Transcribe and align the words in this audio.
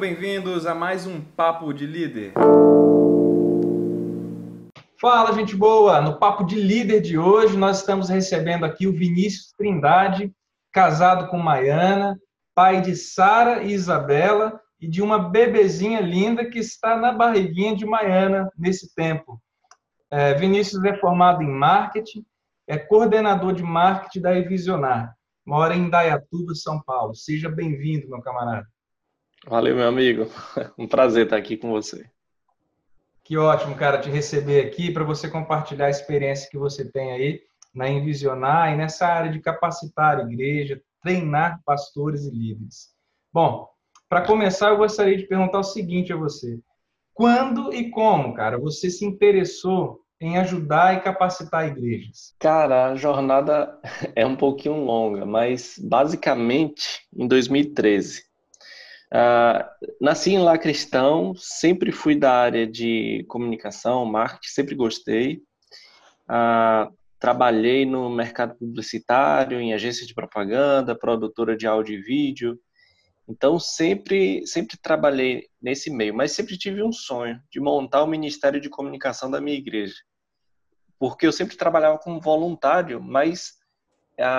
bem-vindos 0.00 0.64
a 0.64 0.74
mais 0.74 1.06
um 1.06 1.20
Papo 1.20 1.74
de 1.74 1.84
Líder. 1.84 2.32
Fala, 4.98 5.34
gente 5.34 5.54
boa! 5.54 6.00
No 6.00 6.18
Papo 6.18 6.42
de 6.42 6.58
Líder 6.58 7.02
de 7.02 7.18
hoje, 7.18 7.54
nós 7.54 7.80
estamos 7.80 8.08
recebendo 8.08 8.64
aqui 8.64 8.86
o 8.86 8.94
Vinícius 8.94 9.52
Trindade, 9.58 10.32
casado 10.72 11.28
com 11.28 11.36
Maiana, 11.36 12.18
pai 12.54 12.80
de 12.80 12.96
Sara 12.96 13.62
e 13.62 13.72
Isabela 13.72 14.58
e 14.80 14.88
de 14.88 15.02
uma 15.02 15.18
bebezinha 15.18 16.00
linda 16.00 16.46
que 16.46 16.58
está 16.58 16.96
na 16.96 17.12
barriguinha 17.12 17.76
de 17.76 17.84
Maiana 17.84 18.50
nesse 18.56 18.94
tempo. 18.94 19.38
É, 20.10 20.32
Vinícius 20.32 20.82
é 20.82 20.96
formado 20.96 21.42
em 21.42 21.50
marketing, 21.50 22.24
é 22.66 22.78
coordenador 22.78 23.52
de 23.52 23.62
marketing 23.62 24.22
da 24.22 24.34
Evisionar, 24.34 25.14
mora 25.44 25.76
em 25.76 25.90
Dayatuba, 25.90 26.54
São 26.54 26.80
Paulo. 26.80 27.14
Seja 27.14 27.50
bem-vindo, 27.50 28.08
meu 28.08 28.22
camarada. 28.22 28.66
Valeu, 29.46 29.74
meu 29.74 29.88
amigo. 29.88 30.26
Um 30.78 30.86
prazer 30.86 31.24
estar 31.24 31.36
aqui 31.36 31.56
com 31.56 31.70
você. 31.70 32.08
Que 33.24 33.36
ótimo, 33.36 33.74
cara, 33.76 34.00
te 34.00 34.10
receber 34.10 34.66
aqui 34.66 34.90
para 34.90 35.04
você 35.04 35.28
compartilhar 35.28 35.86
a 35.86 35.90
experiência 35.90 36.50
que 36.50 36.58
você 36.58 36.90
tem 36.90 37.12
aí 37.12 37.40
na 37.74 37.88
Envisionar 37.88 38.72
e 38.72 38.76
nessa 38.76 39.06
área 39.06 39.30
de 39.30 39.40
capacitar 39.40 40.18
a 40.18 40.22
igreja, 40.22 40.82
treinar 41.02 41.60
pastores 41.64 42.24
e 42.24 42.30
líderes. 42.30 42.88
Bom, 43.32 43.68
para 44.08 44.26
começar, 44.26 44.70
eu 44.70 44.76
gostaria 44.76 45.16
de 45.16 45.26
perguntar 45.26 45.60
o 45.60 45.64
seguinte 45.64 46.12
a 46.12 46.16
você: 46.16 46.58
quando 47.14 47.72
e 47.72 47.90
como, 47.90 48.34
cara, 48.34 48.58
você 48.58 48.90
se 48.90 49.04
interessou 49.04 50.00
em 50.20 50.36
ajudar 50.36 50.96
e 50.96 51.00
capacitar 51.00 51.68
igrejas? 51.68 52.34
Cara, 52.38 52.86
a 52.86 52.96
jornada 52.96 53.78
é 54.16 54.26
um 54.26 54.36
pouquinho 54.36 54.84
longa, 54.84 55.24
mas 55.24 55.78
basicamente 55.78 57.06
em 57.16 57.26
2013. 57.26 58.29
Uh, 59.12 59.66
nasci 60.00 60.30
em 60.30 60.38
lá 60.38 60.56
cristão, 60.56 61.34
sempre 61.34 61.90
fui 61.90 62.14
da 62.14 62.32
área 62.32 62.64
de 62.64 63.24
comunicação, 63.28 64.04
marketing, 64.04 64.48
sempre 64.48 64.74
gostei. 64.76 65.42
Uh, 66.28 66.94
trabalhei 67.18 67.84
no 67.84 68.08
mercado 68.08 68.54
publicitário, 68.54 69.60
em 69.60 69.74
agência 69.74 70.06
de 70.06 70.14
propaganda, 70.14 70.98
produtora 70.98 71.56
de 71.56 71.66
áudio 71.66 71.98
e 71.98 72.02
vídeo. 72.02 72.58
Então 73.28 73.58
sempre 73.58 74.46
sempre 74.46 74.76
trabalhei 74.76 75.48
nesse 75.60 75.90
meio, 75.90 76.14
mas 76.14 76.32
sempre 76.32 76.56
tive 76.56 76.82
um 76.82 76.92
sonho 76.92 77.40
de 77.50 77.60
montar 77.60 78.02
o 78.02 78.06
ministério 78.06 78.60
de 78.60 78.68
comunicação 78.68 79.30
da 79.30 79.40
minha 79.40 79.56
igreja. 79.56 79.94
Porque 80.98 81.26
eu 81.26 81.32
sempre 81.32 81.56
trabalhava 81.56 81.98
como 81.98 82.20
voluntário, 82.20 83.02
mas 83.02 83.59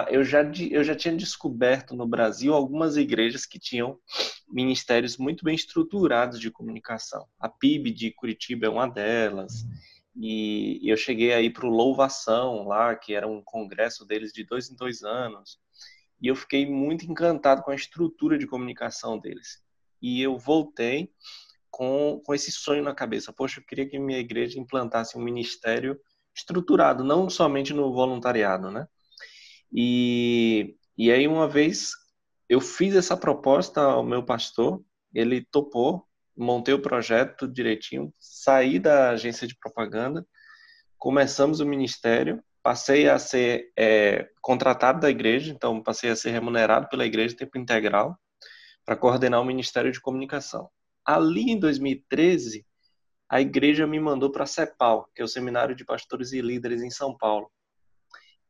eu 0.10 0.24
já, 0.24 0.44
eu 0.70 0.84
já 0.84 0.96
tinha 0.96 1.16
descoberto 1.16 1.96
no 1.96 2.08
Brasil 2.08 2.54
algumas 2.54 2.98
igrejas 2.98 3.46
que 3.46 3.60
tinham 3.60 3.98
ministérios 4.50 5.18
muito 5.18 5.44
bem 5.44 5.56
estruturados 5.56 6.40
de 6.40 6.52
comunicação. 6.52 7.26
A 7.40 7.50
PIB 7.50 7.92
de 7.92 8.12
Curitiba 8.12 8.66
é 8.66 8.70
uma 8.70 8.88
delas. 8.88 9.66
E 10.16 10.80
eu 10.84 10.98
cheguei 10.98 11.34
aí 11.34 11.50
para 11.50 11.66
o 11.66 11.70
Louvação 11.70 12.68
lá, 12.68 12.96
que 12.96 13.14
era 13.14 13.28
um 13.28 13.42
congresso 13.42 14.06
deles 14.06 14.32
de 14.32 14.44
dois 14.44 14.70
em 14.70 14.76
dois 14.76 15.04
anos. 15.04 15.58
E 16.22 16.28
eu 16.28 16.36
fiquei 16.36 16.70
muito 16.70 17.06
encantado 17.06 17.64
com 17.64 17.72
a 17.72 17.76
estrutura 17.76 18.38
de 18.38 18.46
comunicação 18.46 19.18
deles. 19.18 19.64
E 20.02 20.22
eu 20.22 20.38
voltei 20.38 21.12
com, 21.72 22.22
com 22.26 22.34
esse 22.34 22.52
sonho 22.52 22.84
na 22.84 22.94
cabeça. 22.94 23.34
Poxa, 23.34 23.59
eu 23.59 23.66
queria 23.66 23.88
que 23.88 23.98
minha 23.98 24.20
igreja 24.20 24.59
implantasse 24.59 25.18
um 25.18 25.22
ministério 25.22 26.00
estruturado, 26.36 27.04
não 27.04 27.30
somente 27.30 27.74
no 27.74 27.92
voluntariado, 27.94 28.70
né? 28.70 28.88
E, 29.74 30.76
e 30.98 31.12
aí, 31.12 31.28
uma 31.28 31.48
vez, 31.48 31.92
eu 32.50 32.60
fiz 32.60 32.96
essa 32.96 33.16
proposta 33.16 33.82
ao 33.82 34.04
meu 34.04 34.24
pastor, 34.24 34.84
ele 35.14 35.46
topou, 35.52 36.06
montei 36.36 36.74
o 36.74 36.82
projeto 36.82 37.48
direitinho, 37.48 38.14
saí 38.20 38.80
da 38.80 39.12
agência 39.12 39.48
de 39.48 39.58
propaganda, 39.58 40.26
começamos 40.98 41.60
o 41.60 41.66
ministério, 41.66 42.44
passei 42.62 43.10
a 43.10 43.18
ser 43.18 43.72
é, 43.78 44.30
contratado 44.42 45.00
da 45.00 45.10
igreja, 45.10 45.52
então 45.52 45.81
passei 45.81 46.10
a 46.10 46.16
ser 46.16 46.31
remunerado 46.31 46.88
pela 46.90 47.06
igreja 47.06 47.36
tempo 47.36 47.58
integral 47.58 48.18
para 48.86 48.96
coordenar 48.96 49.42
o 49.42 49.46
ministério 49.46 49.92
de 49.92 50.02
comunicação. 50.02 50.70
Ali 51.06 51.52
em 51.52 51.60
2013, 51.60 52.66
a 53.30 53.40
igreja 53.40 53.88
me 53.88 54.00
mandou 54.00 54.31
para 54.31 54.44
a 54.44 54.48
CEPAL, 54.48 55.10
que 55.16 55.22
é 55.22 55.26
o 55.26 55.28
Seminário 55.28 55.76
de 55.76 55.86
Pastores 55.86 56.34
e 56.34 56.42
Líderes 56.42 56.84
em 56.84 56.90
São 56.90 57.16
Paulo. 57.18 57.50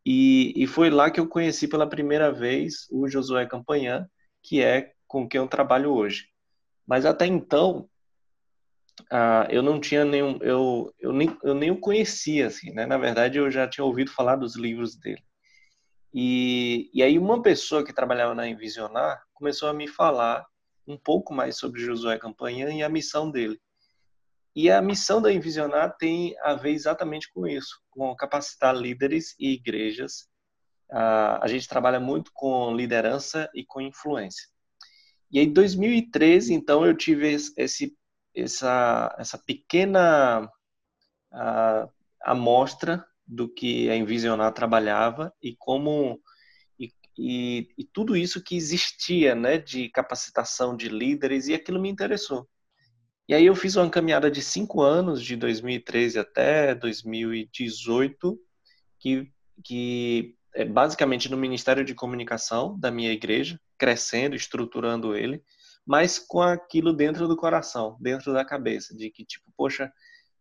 E, 0.05 0.53
e 0.55 0.67
foi 0.67 0.89
lá 0.89 1.11
que 1.11 1.19
eu 1.19 1.27
conheci 1.27 1.67
pela 1.67 1.87
primeira 1.87 2.31
vez 2.31 2.87
o 2.91 3.07
Josué 3.07 3.45
Campanhã, 3.45 4.07
que 4.41 4.61
é 4.61 4.93
com 5.07 5.27
quem 5.27 5.39
eu 5.39 5.47
trabalho 5.47 5.91
hoje. 5.91 6.27
Mas 6.87 7.05
até 7.05 7.25
então, 7.25 7.87
ah, 9.11 9.47
eu 9.49 9.61
não 9.61 9.79
tinha 9.79 10.03
nenhum, 10.03 10.37
eu, 10.41 10.93
eu, 10.99 11.13
nem, 11.13 11.37
eu 11.43 11.53
nem 11.53 11.71
o 11.71 11.79
conhecia, 11.79 12.47
assim, 12.47 12.71
né? 12.71 12.85
Na 12.85 12.97
verdade, 12.97 13.37
eu 13.37 13.49
já 13.51 13.67
tinha 13.67 13.85
ouvido 13.85 14.11
falar 14.11 14.35
dos 14.35 14.55
livros 14.55 14.95
dele. 14.95 15.23
E, 16.13 16.89
e 16.93 17.01
aí 17.01 17.17
uma 17.17 17.41
pessoa 17.41 17.85
que 17.85 17.93
trabalhava 17.93 18.35
na 18.35 18.47
Envisionar 18.47 19.23
começou 19.33 19.69
a 19.69 19.73
me 19.73 19.87
falar 19.87 20.45
um 20.85 20.97
pouco 20.97 21.33
mais 21.33 21.57
sobre 21.57 21.81
Josué 21.81 22.17
Campanhã 22.17 22.69
e 22.69 22.83
a 22.83 22.89
missão 22.89 23.29
dele. 23.31 23.59
E 24.55 24.69
a 24.69 24.81
missão 24.81 25.21
da 25.21 25.31
Envisionar 25.31 25.95
tem 25.97 26.35
a 26.41 26.53
ver 26.53 26.71
exatamente 26.71 27.31
com 27.33 27.47
isso, 27.47 27.81
com 27.89 28.13
capacitar 28.15 28.75
líderes 28.75 29.33
e 29.39 29.53
igrejas. 29.53 30.27
A 30.89 31.45
gente 31.47 31.69
trabalha 31.69 31.99
muito 31.99 32.31
com 32.33 32.75
liderança 32.75 33.49
e 33.55 33.65
com 33.65 33.79
influência. 33.79 34.47
E 35.31 35.39
em 35.39 35.53
2013, 35.53 36.53
então, 36.53 36.85
eu 36.85 36.95
tive 36.95 37.31
esse, 37.55 37.95
essa, 38.35 39.15
essa 39.17 39.37
pequena 39.37 40.49
amostra 42.21 43.05
do 43.25 43.47
que 43.47 43.89
a 43.89 43.95
Envisionar 43.95 44.51
trabalhava 44.53 45.33
e 45.41 45.55
como 45.55 46.19
e, 46.77 46.91
e, 47.17 47.69
e, 47.77 47.83
tudo 47.85 48.17
isso 48.17 48.43
que 48.43 48.57
existia, 48.57 49.33
né, 49.33 49.57
de 49.57 49.87
capacitação 49.89 50.75
de 50.75 50.89
líderes 50.89 51.47
e 51.47 51.53
aquilo 51.53 51.79
me 51.79 51.89
interessou. 51.89 52.49
E 53.27 53.33
aí 53.33 53.45
eu 53.45 53.55
fiz 53.55 53.75
uma 53.75 53.89
caminhada 53.89 54.29
de 54.29 54.41
cinco 54.41 54.81
anos, 54.81 55.23
de 55.23 55.35
2013 55.35 56.19
até 56.19 56.75
2018, 56.75 58.37
que, 58.99 59.31
que 59.63 60.35
é 60.53 60.65
basicamente 60.65 61.29
no 61.29 61.37
Ministério 61.37 61.85
de 61.85 61.95
Comunicação 61.95 62.77
da 62.79 62.91
minha 62.91 63.11
igreja, 63.11 63.59
crescendo, 63.77 64.35
estruturando 64.35 65.15
ele, 65.15 65.41
mas 65.85 66.19
com 66.19 66.41
aquilo 66.41 66.93
dentro 66.93 67.27
do 67.27 67.37
coração, 67.37 67.97
dentro 67.99 68.33
da 68.33 68.45
cabeça, 68.45 68.95
de 68.95 69.09
que, 69.09 69.25
tipo, 69.25 69.51
poxa, 69.55 69.91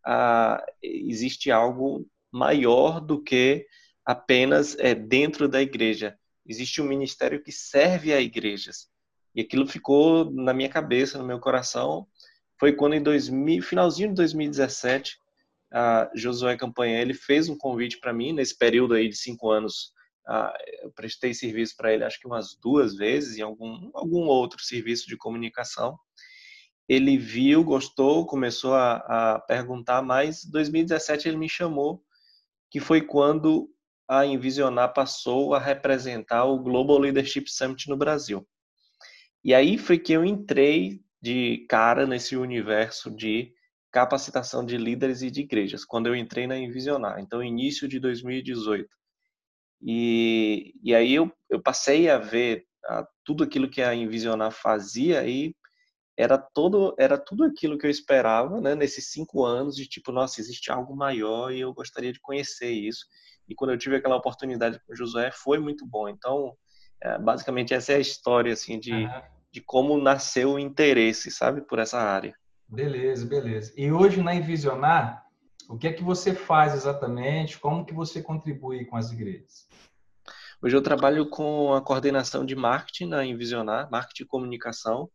ah, 0.04 0.62
existe 0.82 1.50
algo 1.50 2.06
maior 2.32 3.00
do 3.00 3.22
que 3.22 3.66
apenas 4.04 4.76
é, 4.78 4.94
dentro 4.94 5.48
da 5.48 5.62
igreja. 5.62 6.18
Existe 6.46 6.80
um 6.80 6.86
ministério 6.86 7.42
que 7.42 7.52
serve 7.52 8.12
a 8.12 8.20
igrejas. 8.20 8.88
E 9.34 9.40
aquilo 9.40 9.66
ficou 9.66 10.30
na 10.30 10.52
minha 10.52 10.68
cabeça, 10.68 11.18
no 11.18 11.24
meu 11.24 11.38
coração, 11.38 12.06
foi 12.60 12.74
quando 12.74 12.94
em 12.94 13.02
2000, 13.02 13.62
finalzinho 13.62 14.10
de 14.10 14.16
2017, 14.16 15.16
a 15.72 16.10
Josué 16.14 16.58
Campanha 16.58 17.00
ele 17.00 17.14
fez 17.14 17.48
um 17.48 17.56
convite 17.56 17.98
para 17.98 18.12
mim 18.12 18.34
nesse 18.34 18.56
período 18.56 18.92
aí 18.92 19.08
de 19.08 19.16
cinco 19.16 19.50
anos. 19.50 19.94
eu 20.82 20.92
prestei 20.92 21.32
serviço 21.32 21.74
para 21.74 21.92
ele 21.94 22.04
acho 22.04 22.20
que 22.20 22.26
umas 22.26 22.54
duas 22.60 22.94
vezes 22.94 23.38
em 23.38 23.42
algum 23.42 23.90
algum 23.94 24.26
outro 24.26 24.62
serviço 24.62 25.08
de 25.08 25.16
comunicação. 25.16 25.98
Ele 26.86 27.16
viu, 27.16 27.64
gostou, 27.64 28.26
começou 28.26 28.74
a, 28.74 28.96
a 28.96 29.40
perguntar 29.40 30.02
mais. 30.02 30.44
Em 30.44 30.50
2017 30.50 31.28
ele 31.28 31.38
me 31.38 31.48
chamou, 31.48 32.02
que 32.70 32.80
foi 32.80 33.00
quando 33.00 33.70
a 34.08 34.26
Envisionar 34.26 34.92
passou 34.92 35.54
a 35.54 35.58
representar 35.58 36.44
o 36.44 36.58
Global 36.58 36.98
Leadership 36.98 37.44
Summit 37.46 37.88
no 37.88 37.96
Brasil. 37.96 38.46
E 39.42 39.54
aí 39.54 39.78
foi 39.78 39.98
que 39.98 40.12
eu 40.12 40.24
entrei 40.24 41.00
de 41.20 41.66
cara 41.68 42.06
nesse 42.06 42.36
universo 42.36 43.10
de 43.10 43.52
capacitação 43.90 44.64
de 44.64 44.76
líderes 44.76 45.20
e 45.22 45.30
de 45.30 45.40
igrejas, 45.40 45.84
quando 45.84 46.06
eu 46.06 46.14
entrei 46.14 46.46
na 46.46 46.56
Envisionar, 46.56 47.20
então 47.20 47.42
início 47.42 47.88
de 47.88 47.98
2018. 47.98 48.88
E, 49.82 50.74
e 50.82 50.94
aí 50.94 51.14
eu, 51.14 51.32
eu 51.48 51.60
passei 51.60 52.08
a 52.08 52.18
ver 52.18 52.64
a, 52.84 53.06
tudo 53.24 53.42
aquilo 53.42 53.68
que 53.68 53.82
a 53.82 53.94
Envisionar 53.94 54.52
fazia 54.52 55.26
e 55.26 55.54
era 56.16 56.36
todo 56.36 56.94
era 56.98 57.16
tudo 57.16 57.44
aquilo 57.44 57.78
que 57.78 57.86
eu 57.86 57.90
esperava, 57.90 58.60
né, 58.60 58.74
nesses 58.74 59.10
cinco 59.10 59.44
anos 59.44 59.74
de 59.74 59.88
tipo, 59.88 60.12
nossa, 60.12 60.40
existe 60.40 60.70
algo 60.70 60.94
maior 60.94 61.50
e 61.50 61.60
eu 61.60 61.72
gostaria 61.72 62.12
de 62.12 62.20
conhecer 62.20 62.70
isso. 62.70 63.06
E 63.48 63.54
quando 63.54 63.72
eu 63.72 63.78
tive 63.78 63.96
aquela 63.96 64.16
oportunidade 64.16 64.78
com 64.86 64.92
o 64.92 64.96
Josué, 64.96 65.30
foi 65.32 65.58
muito 65.58 65.84
bom. 65.86 66.08
Então, 66.08 66.54
é, 67.02 67.18
basicamente 67.18 67.74
essa 67.74 67.92
é 67.92 67.96
a 67.96 68.00
história 68.00 68.52
assim 68.52 68.78
de 68.78 68.92
uhum 68.92 69.39
de 69.52 69.60
como 69.60 70.00
nasceu 70.00 70.52
o 70.52 70.58
interesse, 70.58 71.30
sabe, 71.30 71.60
por 71.60 71.78
essa 71.78 71.98
área. 71.98 72.34
Beleza, 72.68 73.26
beleza. 73.26 73.72
E 73.76 73.90
hoje 73.90 74.22
na 74.22 74.34
Envisionar, 74.34 75.26
o 75.68 75.76
que 75.76 75.88
é 75.88 75.92
que 75.92 76.02
você 76.02 76.34
faz 76.34 76.74
exatamente? 76.74 77.58
Como 77.58 77.84
que 77.84 77.92
você 77.92 78.22
contribui 78.22 78.84
com 78.84 78.96
as 78.96 79.10
igrejas? 79.10 79.68
Hoje 80.62 80.76
eu 80.76 80.82
trabalho 80.82 81.28
com 81.28 81.72
a 81.74 81.80
coordenação 81.80 82.44
de 82.44 82.54
marketing 82.54 83.06
na 83.06 83.24
Envisionar, 83.24 83.90
marketing 83.90 84.24
e 84.24 84.26
comunicação. 84.26 85.10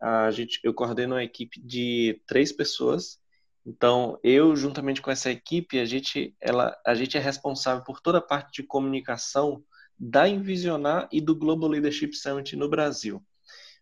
a 0.00 0.30
gente, 0.30 0.58
eu 0.64 0.74
coordeno 0.74 1.14
uma 1.14 1.24
equipe 1.24 1.60
de 1.60 2.20
três 2.26 2.50
pessoas. 2.52 3.20
Então, 3.64 4.18
eu, 4.24 4.56
juntamente 4.56 5.00
com 5.00 5.10
essa 5.10 5.30
equipe, 5.30 5.78
a 5.78 5.84
gente, 5.84 6.34
ela, 6.40 6.76
a 6.86 6.94
gente 6.94 7.16
é 7.16 7.20
responsável 7.20 7.84
por 7.84 8.00
toda 8.00 8.18
a 8.18 8.22
parte 8.22 8.62
de 8.62 8.66
comunicação 8.66 9.62
da 9.98 10.28
Envisionar 10.28 11.08
e 11.12 11.20
do 11.20 11.36
Global 11.36 11.68
Leadership 11.68 12.14
Summit 12.14 12.56
no 12.56 12.68
Brasil. 12.68 13.22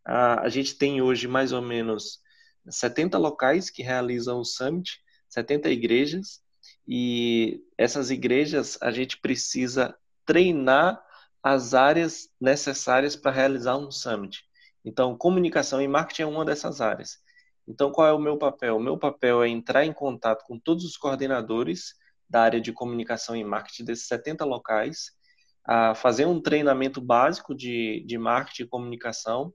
A, 0.05 0.49
gente 0.49 0.77
tem 0.77 1.03
hoje 1.03 1.29
mais 1.29 1.53
ou 1.53 1.61
menos 1.61 2.21
70 2.69 3.19
locais 3.19 3.71
que 3.71 3.83
realizam 3.83 4.41
o 4.41 4.45
Summit, 4.45 5.01
70 5.29 5.69
igrejas, 5.69 6.41
e 6.87 7.63
essas 7.77 8.11
igrejas 8.11 8.79
a 8.81 8.91
gente 8.91 9.19
precisa 9.19 9.95
treinar 10.25 11.03
as 11.43 11.75
áreas 11.75 12.31
necessárias 12.41 13.15
para 13.15 13.31
realizar 13.31 13.77
um 13.77 13.91
Summit. 13.91 14.45
Então, 14.85 15.17
comunicação 15.17 15.83
e 15.83 15.89
marketing 15.89 16.23
é 16.23 16.27
uma 16.27 16.45
dessas 16.45 16.81
áreas. 16.81 17.19
Então, 17.67 17.91
qual 17.91 18.07
é 18.07 18.13
o 18.13 18.19
meu 18.19 18.39
papel? 18.39 18.77
O 18.77 18.83
meu 18.83 18.97
papel 18.97 19.43
é 19.43 19.49
entrar 19.49 19.85
em 19.85 19.93
contato 19.93 20.45
com 20.47 20.59
todos 20.59 20.85
os 20.85 20.97
coordenadores 20.97 21.95
da 22.29 22.43
área 22.43 22.61
de 22.61 22.73
comunicação 22.73 23.37
e 23.37 23.45
marketing 23.45 23.85
desses 23.85 24.07
70 24.07 24.45
locais 24.45 25.13
a 25.65 25.95
fazer 25.95 26.25
um 26.25 26.41
treinamento 26.41 26.99
básico 27.01 27.55
de, 27.55 28.03
de 28.07 28.17
marketing 28.17 28.63
e 28.63 28.69
comunicação 28.69 29.53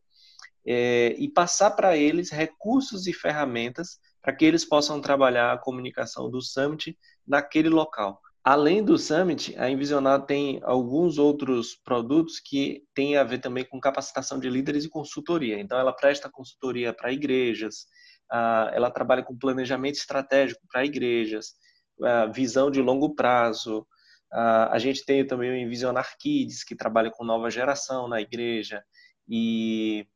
é, 0.66 1.16
e 1.18 1.30
passar 1.30 1.72
para 1.72 1.98
eles 1.98 2.30
recursos 2.30 3.08
e 3.08 3.14
ferramentas 3.14 4.00
para 4.22 4.34
que 4.34 4.46
eles 4.46 4.64
possam 4.64 5.02
trabalhar 5.02 5.52
a 5.52 5.58
comunicação 5.58 6.30
do 6.30 6.42
Summit 6.42 6.98
naquele 7.28 7.70
local. 7.70 8.22
Além 8.44 8.84
do 8.84 8.98
Summit, 8.98 9.58
a 9.58 9.70
Envisionar 9.70 10.26
tem 10.26 10.60
alguns 10.64 11.18
outros 11.18 11.76
produtos 11.76 12.40
que 12.40 12.84
têm 12.94 13.16
a 13.18 13.24
ver 13.24 13.40
também 13.40 13.64
com 13.66 13.80
capacitação 13.80 14.40
de 14.40 14.50
líderes 14.50 14.84
e 14.84 14.90
consultoria. 14.90 15.60
Então, 15.60 15.80
ela 15.80 15.94
presta 15.94 16.30
consultoria 16.30 16.94
para 16.94 17.12
igrejas, 17.12 17.86
ela 18.74 18.90
trabalha 18.90 19.24
com 19.24 19.38
planejamento 19.38 19.96
estratégico 19.96 20.62
para 20.70 20.86
igrejas, 20.86 21.54
visão 22.34 22.70
de 22.70 22.82
longo 22.82 23.16
prazo, 23.16 23.86
a 24.32 24.78
gente 24.80 25.06
tem 25.06 25.26
também 25.26 25.52
o 25.52 25.56
Envisionar 25.56 26.18
Kids, 26.18 26.64
que 26.64 26.76
trabalha 26.76 27.12
com 27.12 27.24
nova 27.24 27.50
geração 27.52 28.08
na 28.08 28.20
igreja, 28.20 28.84
e 29.28 30.08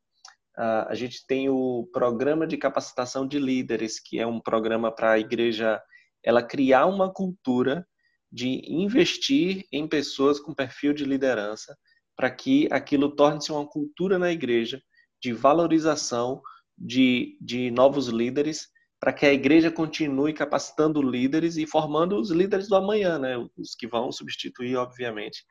a 0.58 0.94
gente 0.94 1.24
tem 1.26 1.48
o 1.48 1.88
programa 1.92 2.46
de 2.46 2.56
capacitação 2.56 3.26
de 3.26 3.38
líderes, 3.38 4.00
que 4.00 4.18
é 4.18 4.26
um 4.26 4.40
programa 4.40 4.90
para 4.90 5.12
a 5.12 5.18
igreja 5.18 5.80
ela 6.24 6.42
criar 6.42 6.86
uma 6.86 7.12
cultura 7.12 7.86
de 8.30 8.60
investir 8.66 9.64
em 9.72 9.86
pessoas 9.86 10.40
com 10.40 10.52
perfil 10.54 10.92
de 10.92 11.04
liderança, 11.04 11.76
para 12.16 12.30
que 12.30 12.68
aquilo 12.72 13.14
torne-se 13.14 13.52
uma 13.52 13.66
cultura 13.66 14.18
na 14.18 14.32
igreja 14.32 14.82
de 15.22 15.32
valorização 15.32 16.42
de, 16.76 17.38
de 17.40 17.70
novos 17.70 18.08
líderes 18.08 18.68
para 19.00 19.12
que 19.12 19.24
a 19.24 19.32
igreja 19.32 19.70
continue 19.70 20.32
capacitando 20.32 21.00
líderes 21.00 21.56
e 21.56 21.66
formando 21.66 22.18
os 22.18 22.30
líderes 22.30 22.68
do 22.68 22.74
amanhã, 22.74 23.18
né? 23.18 23.36
Os 23.56 23.74
que 23.76 23.86
vão 23.86 24.10
substituir, 24.10 24.76
obviamente, 24.76 25.44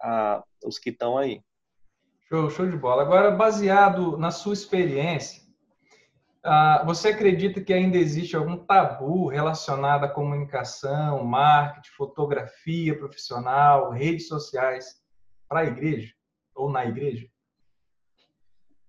a, 0.00 0.42
os 0.64 0.78
que 0.78 0.90
estão 0.90 1.18
aí. 1.18 1.42
Show, 2.34 2.50
show 2.50 2.68
de 2.68 2.76
bola. 2.76 3.02
Agora, 3.02 3.30
baseado 3.30 4.16
na 4.16 4.32
sua 4.32 4.54
experiência, 4.54 5.40
uh, 6.44 6.84
você 6.84 7.10
acredita 7.10 7.60
que 7.60 7.72
ainda 7.72 7.96
existe 7.96 8.34
algum 8.34 8.56
tabu 8.56 9.28
relacionado 9.28 10.02
à 10.02 10.08
comunicação, 10.08 11.22
marketing, 11.22 11.94
fotografia 11.96 12.98
profissional, 12.98 13.92
redes 13.92 14.26
sociais 14.26 15.00
para 15.48 15.60
a 15.60 15.64
igreja 15.64 16.12
ou 16.56 16.68
na 16.68 16.84
igreja? 16.84 17.28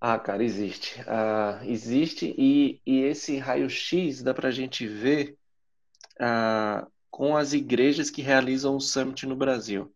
Ah, 0.02 0.18
cara, 0.18 0.44
existe. 0.44 1.00
Ah, 1.06 1.60
existe 1.66 2.34
e, 2.36 2.82
e 2.84 3.02
esse 3.02 3.38
raio-x 3.38 4.24
dá 4.24 4.34
para 4.34 4.48
a 4.48 4.52
gente 4.52 4.88
ver 4.88 5.38
ah, 6.20 6.88
com 7.12 7.38
as 7.38 7.54
igrejas 7.54 8.10
que 8.10 8.24
realizam 8.24 8.76
o 8.76 8.82
Summit 8.82 9.28
no 9.28 9.36
Brasil. 9.36 9.94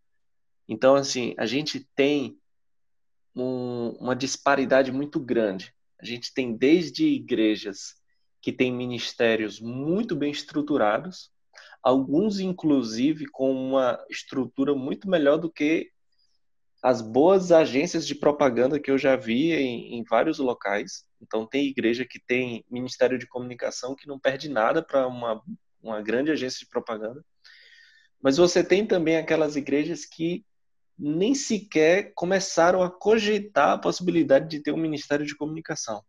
Então, 0.68 0.94
assim, 0.94 1.34
a 1.36 1.48
gente 1.48 1.80
tem 1.96 2.39
um, 3.36 3.90
uma 4.00 4.16
disparidade 4.16 4.92
muito 4.92 5.20
grande. 5.20 5.74
A 6.02 6.06
gente 6.06 6.34
tem 6.34 6.56
desde 6.56 7.06
igrejas 7.06 7.96
que 8.42 8.52
têm 8.52 8.72
ministérios 8.72 9.60
muito 9.60 10.16
bem 10.16 10.32
estruturados, 10.32 11.30
alguns, 11.84 12.40
inclusive, 12.40 13.26
com 13.28 13.52
uma 13.52 14.04
estrutura 14.10 14.74
muito 14.74 15.10
melhor 15.10 15.38
do 15.38 15.52
que 15.52 15.92
as 16.82 17.02
boas 17.02 17.52
agências 17.52 18.08
de 18.08 18.16
propaganda 18.16 18.80
que 18.80 18.90
eu 18.90 18.98
já 18.98 19.16
vi 19.16 19.52
em, 19.52 19.96
em, 19.96 20.04
vários 20.04 20.40
locais. 20.40 21.06
Então, 21.22 21.46
tem 21.46 21.68
igreja 21.68 22.06
que 22.06 22.20
tem 22.20 22.64
ministério 22.70 23.20
de 23.20 23.28
comunicação 23.28 23.96
que 23.96 24.08
não 24.08 24.18
perde 24.18 24.48
nada 24.48 24.82
para 24.82 25.06
uma, 25.06 25.42
uma 25.82 26.02
grande 26.02 26.32
agência 26.32 26.60
de 26.60 26.70
propaganda. 26.70 27.24
Mas 28.22 28.38
você 28.38 28.64
tem 28.64 28.86
também 28.86 29.18
aquelas 29.18 29.58
igrejas 29.58 30.06
que 30.06 30.46
nem 31.00 31.34
sequer 31.34 32.12
começaram 32.14 32.84
a 32.84 32.92
cogitar 32.92 33.72
a 33.72 33.78
possibilidade 33.78 34.50
de 34.50 34.62
ter 34.62 34.74
um 34.74 34.78
ministério 34.78 35.26
de 35.26 35.36
comunicação. 35.36 36.04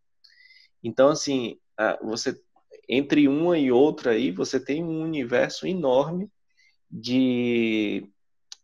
Então, 0.83 1.09
assim, 1.09 1.59
você 2.03 2.39
entre 2.89 3.29
uma 3.29 3.57
e 3.57 3.71
outra 3.71 4.11
aí, 4.11 4.33
você 4.33 4.59
tem 4.59 4.83
um 4.83 5.01
universo 5.01 5.65
enorme 5.65 6.29
de, 6.91 8.05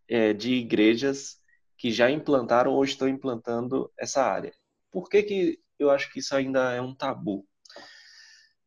é, 0.08 0.32
de 0.32 0.54
igrejas 0.54 1.40
que 1.78 1.92
já 1.92 2.10
implantaram 2.10 2.72
ou 2.72 2.84
estão 2.84 3.08
implantando 3.08 3.88
essa 3.96 4.24
área. 4.24 4.52
Por 4.90 5.08
que, 5.08 5.22
que 5.22 5.60
eu 5.78 5.90
acho 5.90 6.10
que 6.12 6.18
isso 6.18 6.34
ainda 6.34 6.72
é 6.72 6.80
um 6.80 6.92
tabu? 6.92 7.46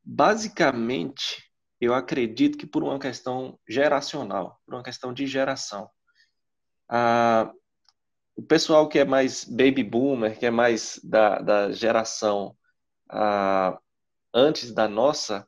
Basicamente, 0.02 1.44
eu 1.82 1.94
acredito 1.94 2.58
que 2.58 2.66
por 2.66 2.84
uma 2.84 2.98
questão 2.98 3.60
geracional, 3.68 4.60
por 4.66 4.76
uma 4.76 4.84
questão 4.84 5.14
de 5.14 5.28
geração. 5.28 5.90
O 8.36 8.41
pessoal 8.41 8.88
que 8.88 9.00
é 9.00 9.06
mais 9.06 9.44
baby 9.44 9.83
boomer, 9.83 10.38
que 10.38 10.45
é 10.45 10.51
mais 10.51 11.00
da, 11.03 11.39
da 11.39 11.71
geração 11.71 12.56
antes 14.33 14.71
da 14.71 14.88
nossa, 14.88 15.47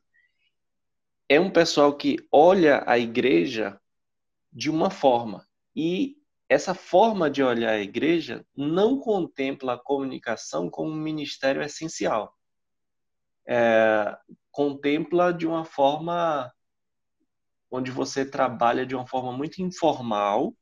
é 1.28 1.40
um 1.40 1.50
pessoal 1.50 1.96
que 1.96 2.16
olha 2.30 2.84
a 2.86 2.98
igreja 2.98 3.80
de 4.52 4.70
uma 4.70 4.90
forma 4.90 5.46
e 5.74 6.16
essa 6.52 6.74
forma 6.74 7.30
de 7.30 7.42
olhar 7.42 7.70
a 7.70 7.80
igreja 7.80 8.44
não 8.54 8.98
contempla 8.98 9.72
a 9.74 9.78
comunicação 9.78 10.68
como 10.68 10.90
um 10.90 11.00
ministério 11.00 11.62
essencial. 11.62 12.36
É, 13.48 14.14
contempla 14.50 15.32
de 15.32 15.46
uma 15.46 15.64
forma 15.64 16.52
onde 17.70 17.90
você 17.90 18.24
trabalha 18.24 18.84
de 18.84 18.94
uma 18.94 19.06
forma 19.06 19.32
muito 19.32 19.62
informal. 19.62 20.54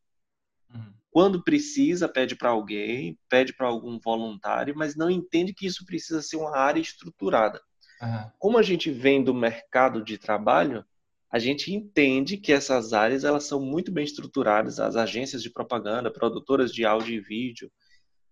Quando 1.11 1.43
precisa, 1.43 2.09
pede 2.09 2.37
para 2.37 2.51
alguém, 2.51 3.19
pede 3.29 3.53
para 3.53 3.67
algum 3.67 3.99
voluntário, 3.99 4.75
mas 4.77 4.95
não 4.95 5.11
entende 5.11 5.53
que 5.53 5.67
isso 5.67 5.85
precisa 5.85 6.23
ser 6.23 6.37
uma 6.37 6.57
área 6.57 6.81
estruturada. 6.81 7.61
Uhum. 8.01 8.31
Como 8.39 8.59
a 8.59 8.63
gente 8.63 8.91
vem 8.91 9.23
do 9.23 9.35
mercado 9.35 10.03
de 10.05 10.17
trabalho, 10.17 10.85
a 11.31 11.39
gente 11.39 11.73
entende 11.73 12.37
que 12.37 12.53
essas 12.53 12.93
áreas 12.93 13.25
elas 13.25 13.45
são 13.45 13.61
muito 13.61 13.93
bem 13.93 14.05
estruturadas, 14.05 14.81
as 14.81 14.97
agências 14.97 15.43
de 15.43 15.51
propaganda, 15.51 16.13
produtoras 16.13 16.73
de 16.73 16.85
áudio 16.85 17.15
e 17.15 17.21
vídeo, 17.21 17.71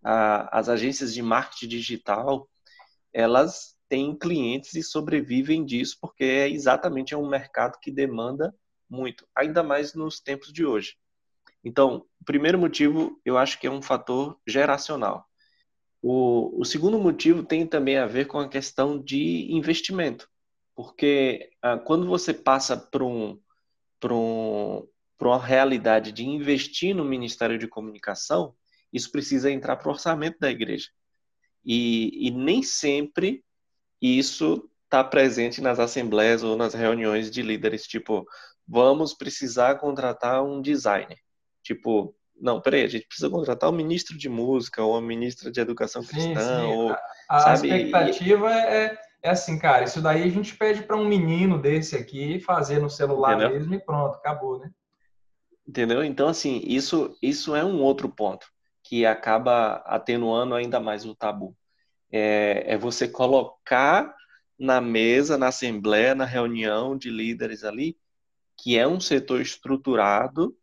a, 0.03 0.59
as 0.59 0.69
agências 0.69 1.13
de 1.13 1.23
marketing 1.23 1.69
digital, 1.69 2.49
elas 3.13 3.77
têm 3.89 4.17
clientes 4.17 4.75
e 4.75 4.83
sobrevivem 4.83 5.65
disso 5.65 5.97
porque 6.01 6.25
é 6.25 6.49
exatamente 6.49 7.15
é 7.15 7.17
um 7.17 7.29
mercado 7.29 7.79
que 7.81 7.91
demanda 7.91 8.55
muito, 8.89 9.27
ainda 9.35 9.63
mais 9.63 9.95
nos 9.95 10.21
tempos 10.21 10.53
de 10.53 10.65
hoje. 10.65 10.95
Então, 11.65 12.07
o 12.21 12.25
primeiro 12.25 12.59
motivo 12.59 13.21
eu 13.25 13.37
acho 13.37 13.59
que 13.59 13.67
é 13.67 13.71
um 13.71 13.83
fator 13.83 14.39
geracional. 14.47 15.27
O, 16.01 16.61
o 16.61 16.65
segundo 16.65 16.99
motivo 16.99 17.43
tem 17.43 17.67
também 17.67 17.97
a 17.99 18.07
ver 18.07 18.27
com 18.27 18.39
a 18.39 18.49
questão 18.49 19.03
de 19.03 19.53
investimento. 19.53 20.29
Porque 20.75 21.51
ah, 21.61 21.77
quando 21.79 22.07
você 22.07 22.33
passa 22.33 22.77
para 22.77 23.05
um, 23.05 23.41
um, 24.05 24.89
uma 25.21 25.45
realidade 25.45 26.13
de 26.13 26.25
investir 26.25 26.95
no 26.95 27.05
Ministério 27.05 27.59
de 27.59 27.67
Comunicação, 27.67 28.55
isso 28.93 29.11
precisa 29.11 29.51
entrar 29.51 29.77
para 29.77 29.89
o 29.89 29.93
orçamento 29.93 30.39
da 30.39 30.51
igreja. 30.51 30.89
E, 31.65 32.29
e 32.29 32.31
nem 32.31 32.63
sempre 32.63 33.45
isso 34.01 34.71
está 34.85 35.03
presente 35.03 35.61
nas 35.61 35.79
assembleias 35.79 36.43
ou 36.43 36.57
nas 36.57 36.73
reuniões 36.75 37.31
de 37.31 37.43
líderes, 37.43 37.87
tipo, 37.87 38.25
vamos 38.67 39.13
precisar 39.13 39.79
contratar 39.81 40.43
um 40.43 40.63
designer. 40.63 41.19
Tipo, 41.69 42.15
não, 42.41 42.63
peraí, 42.63 42.83
a 42.83 42.89
gente 42.89 43.07
precisa 43.07 43.29
contratar 43.29 43.69
um 43.69 43.75
ministro 43.75 44.17
de 44.17 44.27
música 44.27 44.83
ou 44.83 44.93
uma 44.93 45.03
ministra 45.03 45.51
de 45.51 45.61
educação 45.61 46.03
cristã. 46.03 46.41
Sim, 46.41 46.63
sim. 46.63 46.67
Ou, 46.67 46.97
a, 47.29 47.51
a 47.51 47.53
expectativa 47.53 48.51
é, 48.55 48.99
é 49.23 49.29
assim, 49.29 49.59
cara, 49.59 49.85
isso 49.85 50.01
daí 50.01 50.23
a 50.23 50.31
gente 50.31 50.57
pede 50.57 50.81
para 50.81 50.97
um 50.97 51.07
menino 51.07 51.61
desse 51.61 51.95
aqui 51.95 52.41
fazer 52.41 52.81
no 52.81 52.89
celular 52.89 53.35
Entendeu? 53.35 53.51
mesmo 53.51 53.75
e 53.75 53.79
pronto, 53.79 54.15
acabou, 54.15 54.59
né? 54.59 54.71
Entendeu? 55.67 56.03
Então, 56.03 56.29
assim, 56.29 56.63
isso, 56.65 57.15
isso 57.21 57.55
é 57.55 57.63
um 57.63 57.83
outro 57.83 58.09
ponto 58.09 58.47
que 58.83 59.05
acaba 59.05 59.83
atenuando 59.85 60.55
ainda 60.55 60.81
mais 60.81 61.05
o 61.05 61.15
tabu. 61.15 61.55
é, 62.11 62.65
é 62.67 62.79
você 62.79 63.07
colocar 63.07 64.15
na 64.59 64.81
mesa, 64.81 65.37
na 65.37 65.49
assembleia, 65.49 66.15
na 66.15 66.25
reunião 66.25 66.97
de 66.97 67.11
líderes 67.11 67.63
ali, 67.63 67.95
que 68.57 68.79
é 68.79 68.89
um 68.89 68.99
setor 68.99 69.43
estruturado 69.43 70.57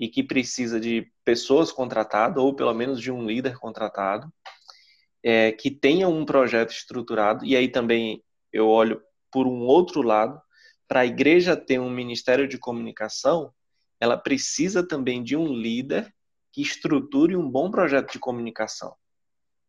e 0.00 0.08
que 0.08 0.22
precisa 0.22 0.80
de 0.80 1.12
pessoas 1.22 1.70
contratadas, 1.70 2.42
ou 2.42 2.54
pelo 2.54 2.72
menos 2.72 2.98
de 2.98 3.12
um 3.12 3.26
líder 3.26 3.58
contratado, 3.58 4.32
é, 5.22 5.52
que 5.52 5.70
tenha 5.70 6.08
um 6.08 6.24
projeto 6.24 6.70
estruturado, 6.70 7.44
e 7.44 7.54
aí 7.54 7.68
também 7.68 8.24
eu 8.50 8.66
olho 8.66 9.02
por 9.30 9.46
um 9.46 9.60
outro 9.60 10.00
lado, 10.00 10.40
para 10.88 11.00
a 11.00 11.06
igreja 11.06 11.54
ter 11.54 11.78
um 11.78 11.90
ministério 11.90 12.48
de 12.48 12.56
comunicação, 12.58 13.52
ela 14.00 14.16
precisa 14.16 14.82
também 14.82 15.22
de 15.22 15.36
um 15.36 15.52
líder 15.52 16.12
que 16.50 16.62
estruture 16.62 17.36
um 17.36 17.48
bom 17.48 17.70
projeto 17.70 18.10
de 18.10 18.18
comunicação. 18.18 18.96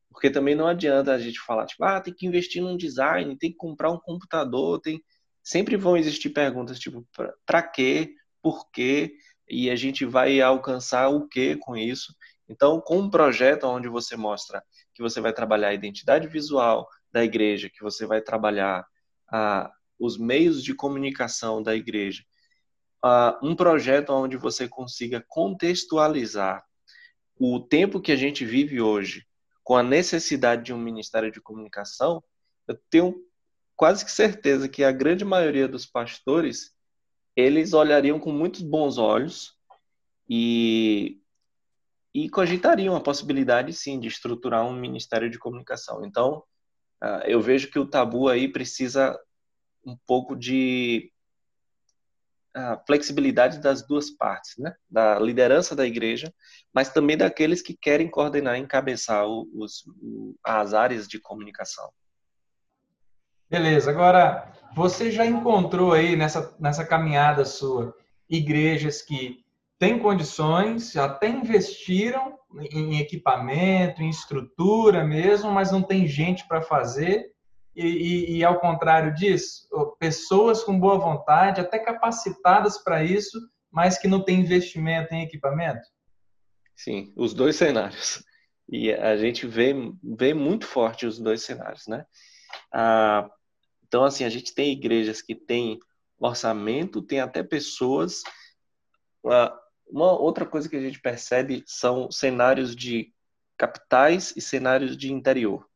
Porque 0.09 0.29
também 0.29 0.55
não 0.55 0.65
adianta 0.65 1.13
a 1.13 1.19
gente 1.19 1.39
falar, 1.41 1.65
tipo, 1.65 1.83
ah, 1.83 1.99
tem 1.99 2.13
que 2.13 2.25
investir 2.25 2.61
num 2.61 2.77
design, 2.77 3.37
tem 3.37 3.51
que 3.51 3.57
comprar 3.57 3.91
um 3.91 3.99
computador, 3.99 4.79
tem. 4.79 5.03
Sempre 5.43 5.75
vão 5.75 5.97
existir 5.97 6.29
perguntas, 6.29 6.79
tipo, 6.79 7.05
para 7.45 7.63
quê? 7.63 8.13
Por 8.41 8.69
quê? 8.71 9.15
E 9.51 9.69
a 9.69 9.75
gente 9.75 10.05
vai 10.05 10.39
alcançar 10.39 11.09
o 11.09 11.27
quê 11.27 11.57
com 11.57 11.75
isso? 11.75 12.15
Então, 12.47 12.79
com 12.79 12.99
um 12.99 13.09
projeto 13.09 13.65
onde 13.65 13.89
você 13.89 14.15
mostra 14.15 14.63
que 14.93 15.01
você 15.01 15.19
vai 15.19 15.33
trabalhar 15.33 15.69
a 15.69 15.73
identidade 15.73 16.27
visual 16.27 16.87
da 17.11 17.23
igreja, 17.23 17.69
que 17.69 17.83
você 17.83 18.05
vai 18.05 18.21
trabalhar 18.21 18.87
ah, 19.29 19.69
os 19.99 20.17
meios 20.17 20.63
de 20.63 20.73
comunicação 20.73 21.61
da 21.61 21.75
igreja, 21.75 22.23
ah, 23.03 23.37
um 23.43 23.53
projeto 23.53 24.11
onde 24.11 24.37
você 24.37 24.69
consiga 24.69 25.23
contextualizar 25.27 26.63
o 27.37 27.59
tempo 27.59 27.99
que 27.99 28.11
a 28.11 28.15
gente 28.15 28.45
vive 28.45 28.79
hoje 28.79 29.25
com 29.63 29.75
a 29.75 29.83
necessidade 29.83 30.63
de 30.63 30.73
um 30.73 30.77
ministério 30.77 31.31
de 31.31 31.41
comunicação, 31.41 32.23
eu 32.67 32.79
tenho 32.89 33.15
quase 33.75 34.05
que 34.05 34.11
certeza 34.11 34.69
que 34.69 34.83
a 34.83 34.91
grande 34.91 35.25
maioria 35.25 35.67
dos 35.67 35.85
pastores 35.85 36.71
eles 37.35 37.73
olhariam 37.73 38.19
com 38.19 38.31
muitos 38.31 38.61
bons 38.61 38.97
olhos 38.97 39.55
e 40.29 41.21
e 42.13 42.29
cogitariam 42.29 42.95
a 42.95 43.01
possibilidade, 43.01 43.71
sim, 43.73 43.99
de 43.99 44.07
estruturar 44.07 44.65
um 44.65 44.73
ministério 44.73 45.29
de 45.29 45.39
comunicação. 45.39 46.05
Então, 46.05 46.43
ah, 47.01 47.23
eu 47.25 47.41
vejo 47.41 47.71
que 47.71 47.79
o 47.79 47.87
tabu 47.87 48.27
aí 48.27 48.51
precisa 48.51 49.17
um 49.85 49.97
pouco 50.05 50.35
de 50.35 51.11
ah, 52.53 52.81
flexibilidade 52.85 53.59
das 53.59 53.85
duas 53.87 54.09
partes, 54.09 54.57
né? 54.57 54.75
Da 54.89 55.17
liderança 55.19 55.75
da 55.75 55.87
igreja, 55.87 56.33
mas 56.73 56.91
também 56.91 57.17
daqueles 57.17 57.61
que 57.61 57.77
querem 57.77 58.09
coordenar 58.09 58.57
e 58.57 58.61
encabeçar 58.61 59.25
os, 59.25 59.83
as 60.43 60.73
áreas 60.73 61.07
de 61.07 61.19
comunicação. 61.19 61.89
Beleza. 63.51 63.91
Agora, 63.91 64.49
você 64.73 65.11
já 65.11 65.25
encontrou 65.25 65.91
aí 65.91 66.15
nessa, 66.15 66.55
nessa 66.57 66.85
caminhada 66.85 67.43
sua 67.43 67.93
igrejas 68.29 69.01
que 69.01 69.43
têm 69.77 69.99
condições, 69.99 70.95
até 70.95 71.27
investiram 71.27 72.39
em 72.71 72.97
equipamento, 72.97 74.01
em 74.01 74.09
estrutura 74.09 75.03
mesmo, 75.03 75.51
mas 75.51 75.69
não 75.69 75.83
tem 75.83 76.07
gente 76.07 76.47
para 76.47 76.61
fazer. 76.61 77.29
E, 77.75 77.85
e, 77.85 78.37
e, 78.37 78.43
ao 78.45 78.57
contrário 78.57 79.13
disso, 79.13 79.67
pessoas 79.99 80.63
com 80.63 80.79
boa 80.79 80.97
vontade, 80.97 81.59
até 81.59 81.77
capacitadas 81.77 82.81
para 82.81 83.03
isso, 83.03 83.37
mas 83.69 83.97
que 83.97 84.07
não 84.07 84.23
têm 84.23 84.39
investimento 84.39 85.13
em 85.13 85.23
equipamento? 85.23 85.81
Sim, 86.73 87.11
os 87.17 87.33
dois 87.33 87.57
cenários. 87.57 88.23
E 88.69 88.93
a 88.93 89.17
gente 89.17 89.45
vê, 89.45 89.73
vê 90.01 90.33
muito 90.33 90.65
forte 90.65 91.05
os 91.05 91.19
dois 91.19 91.43
cenários, 91.43 91.85
né? 91.87 92.05
Ah, 92.73 93.29
então, 93.91 94.05
assim, 94.05 94.23
a 94.23 94.29
gente 94.29 94.55
tem 94.55 94.71
igrejas 94.71 95.21
que 95.21 95.35
têm 95.35 95.77
orçamento, 96.17 97.01
tem 97.01 97.19
até 97.19 97.43
pessoas. 97.43 98.21
Ah, 99.27 99.53
uma 99.85 100.17
outra 100.17 100.45
coisa 100.45 100.69
que 100.69 100.77
a 100.77 100.81
gente 100.81 101.01
percebe 101.01 101.61
são 101.67 102.09
cenários 102.09 102.73
de 102.73 103.13
capitais 103.57 104.33
e 104.37 104.39
cenários 104.39 104.95
de 104.95 105.11
interior. 105.11 105.67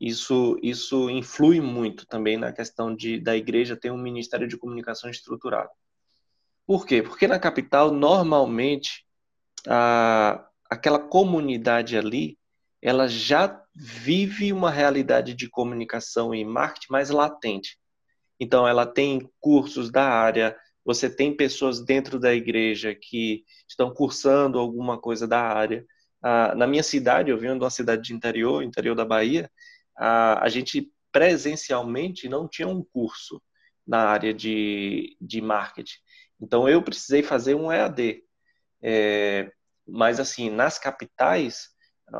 Isso, 0.00 0.58
isso 0.62 1.10
influi 1.10 1.60
muito 1.60 2.06
também 2.06 2.38
na 2.38 2.50
questão 2.50 2.96
de 2.96 3.20
da 3.20 3.36
igreja 3.36 3.76
ter 3.76 3.92
um 3.92 3.98
ministério 3.98 4.48
de 4.48 4.56
comunicação 4.56 5.10
estruturado. 5.10 5.68
Por 6.66 6.86
quê? 6.86 7.02
Porque 7.02 7.28
na 7.28 7.38
capital, 7.38 7.92
normalmente, 7.92 9.04
a, 9.68 10.48
aquela 10.70 10.98
comunidade 10.98 11.94
ali, 11.94 12.38
ela 12.82 13.08
já 13.08 13.62
vive 13.74 14.52
uma 14.52 14.70
realidade 14.70 15.34
de 15.34 15.48
comunicação 15.48 16.34
e 16.34 16.44
marketing 16.44 16.92
mais 16.92 17.10
latente. 17.10 17.78
Então, 18.38 18.66
ela 18.66 18.86
tem 18.86 19.30
cursos 19.38 19.90
da 19.90 20.04
área, 20.04 20.56
você 20.84 21.10
tem 21.10 21.36
pessoas 21.36 21.80
dentro 21.84 22.18
da 22.18 22.34
igreja 22.34 22.94
que 22.94 23.44
estão 23.68 23.92
cursando 23.92 24.58
alguma 24.58 24.98
coisa 24.98 25.28
da 25.28 25.40
área. 25.40 25.84
Ah, 26.22 26.54
na 26.54 26.66
minha 26.66 26.82
cidade, 26.82 27.30
eu 27.30 27.38
venho 27.38 27.58
de 27.58 27.64
uma 27.64 27.70
cidade 27.70 28.02
de 28.02 28.14
interior, 28.14 28.62
interior 28.62 28.94
da 28.94 29.04
Bahia, 29.04 29.50
ah, 29.96 30.42
a 30.42 30.48
gente 30.48 30.90
presencialmente 31.12 32.28
não 32.28 32.48
tinha 32.48 32.68
um 32.68 32.82
curso 32.82 33.42
na 33.86 34.04
área 34.08 34.32
de, 34.32 35.16
de 35.20 35.40
marketing. 35.40 35.98
Então, 36.40 36.68
eu 36.68 36.82
precisei 36.82 37.22
fazer 37.22 37.54
um 37.54 37.70
EAD. 37.70 38.22
É, 38.82 39.52
mas, 39.86 40.18
assim, 40.18 40.48
nas 40.48 40.78
capitais, 40.78 41.68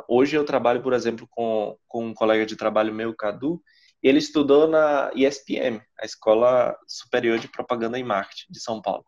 hoje 0.08 0.36
eu 0.36 0.44
trabalho, 0.44 0.82
por 0.82 0.92
exemplo, 0.92 1.26
com, 1.30 1.76
com 1.88 2.06
um 2.06 2.14
colega 2.14 2.46
de 2.46 2.56
trabalho 2.56 2.94
meu, 2.94 3.14
Cadu, 3.14 3.62
ele 4.02 4.18
estudou 4.18 4.66
na 4.66 5.10
ESPM, 5.14 5.80
a 6.00 6.04
Escola 6.04 6.76
Superior 6.86 7.38
de 7.38 7.48
Propaganda 7.48 7.98
e 7.98 8.04
Marketing 8.04 8.50
de 8.50 8.60
São 8.60 8.80
Paulo. 8.80 9.04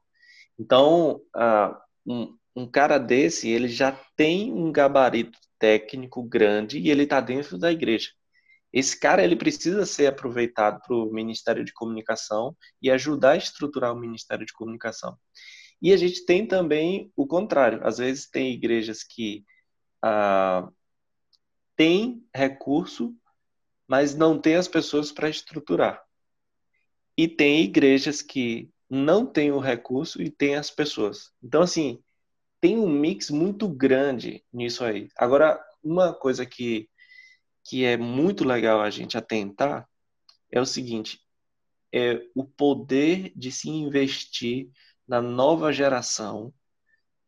Então, 0.59 1.23
uh, 1.35 1.75
um, 2.07 2.37
um, 2.55 2.71
cara 2.71 2.99
desse, 2.99 3.49
ele 3.49 3.69
já 3.69 3.99
tem 4.17 4.53
um 4.53 4.71
gabarito 4.71 5.39
técnico 5.59 6.23
grande 6.23 6.79
e 6.79 6.91
ele 6.91 7.05
está 7.05 7.21
dentro 7.21 7.57
da 7.57 7.73
igreja. 7.73 8.11
Esse 8.73 8.99
cara, 8.99 9.23
ele 9.23 9.37
precisa 9.37 9.85
ser 9.87 10.07
aproveitado 10.07 10.81
para 10.87 10.97
o 10.97 11.13
Ministério 11.13 11.65
de 11.65 11.73
Comunicação 11.73 12.57
e 12.81 12.91
ajudar 12.91 13.33
a 13.33 13.37
estruturar 13.37 13.93
o 13.93 13.99
Ministério 13.99 14.47
de 14.47 14.53
Comunicação. 14.53 15.17
E 15.81 15.93
a 15.93 15.97
gente 15.97 16.25
tem 16.25 16.47
também 16.47 17.11
o 17.17 17.27
contrário. 17.27 17.81
Às 17.87 17.99
vezes 17.99 18.31
tem 18.31 18.53
igrejas 18.53 19.03
que 19.03 19.45
ah, 20.03 20.69
têm 21.77 22.27
recurso 22.35 23.17
mas 23.93 24.15
não 24.15 24.41
tem 24.41 24.55
as 24.55 24.67
pessoas 24.67 25.13
para 25.13 25.29
estruturar. 25.29 26.03
E 27.15 27.29
tem 27.29 27.63
igrejas 27.63 28.23
que 28.23 28.71
não 28.89 29.27
têm 29.27 29.53
o 29.53 29.59
recurso 29.59 30.23
e 30.23 30.31
têm 30.31 30.55
as 30.57 30.71
pessoas. 30.71 31.31
Então, 31.43 31.61
assim, 31.61 32.03
tem 32.59 32.79
um 32.79 32.89
mix 32.89 33.29
muito 33.29 33.69
grande 33.69 34.43
nisso 34.51 34.83
aí. 34.83 35.11
Agora, 35.15 35.63
uma 35.85 36.15
coisa 36.15 36.47
que, 36.47 36.89
que 37.63 37.85
é 37.85 37.99
muito 37.99 38.45
legal 38.45 38.81
a 38.81 38.89
gente 38.89 39.19
atentar 39.19 39.87
é 40.51 40.59
o 40.59 40.65
seguinte: 40.65 41.21
é 41.93 42.19
o 42.35 42.47
poder 42.47 43.31
de 43.37 43.53
se 43.53 43.69
investir 43.69 44.71
na 45.07 45.21
nova 45.21 45.71
geração 45.71 46.51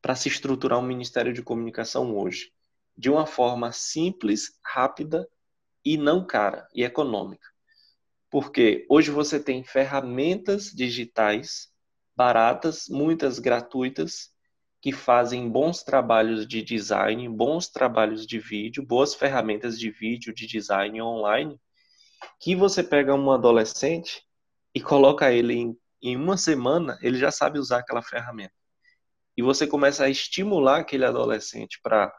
para 0.00 0.16
se 0.16 0.28
estruturar 0.28 0.78
um 0.78 0.86
ministério 0.86 1.34
de 1.34 1.42
comunicação 1.42 2.16
hoje, 2.16 2.53
de 2.96 3.10
uma 3.10 3.26
forma 3.26 3.72
simples, 3.72 4.58
rápida 4.64 5.28
e 5.84 5.96
não 5.96 6.26
cara 6.26 6.68
e 6.74 6.84
econômica. 6.84 7.48
Porque 8.30 8.86
hoje 8.88 9.10
você 9.10 9.38
tem 9.38 9.62
ferramentas 9.62 10.70
digitais 10.70 11.72
baratas, 12.16 12.88
muitas 12.88 13.38
gratuitas, 13.38 14.32
que 14.80 14.92
fazem 14.92 15.48
bons 15.48 15.82
trabalhos 15.82 16.46
de 16.46 16.62
design, 16.62 17.26
bons 17.28 17.68
trabalhos 17.68 18.26
de 18.26 18.38
vídeo, 18.38 18.84
boas 18.84 19.14
ferramentas 19.14 19.78
de 19.78 19.90
vídeo, 19.90 20.34
de 20.34 20.46
design 20.46 21.00
online, 21.00 21.58
que 22.38 22.54
você 22.54 22.82
pega 22.82 23.14
um 23.14 23.30
adolescente 23.30 24.22
e 24.74 24.80
coloca 24.80 25.32
ele 25.32 25.54
em, 25.54 25.78
em 26.02 26.16
uma 26.16 26.36
semana, 26.36 26.98
ele 27.00 27.18
já 27.18 27.30
sabe 27.30 27.58
usar 27.58 27.78
aquela 27.78 28.02
ferramenta. 28.02 28.52
E 29.36 29.42
você 29.42 29.66
começa 29.66 30.04
a 30.04 30.10
estimular 30.10 30.80
aquele 30.80 31.04
adolescente 31.04 31.80
para 31.82 32.12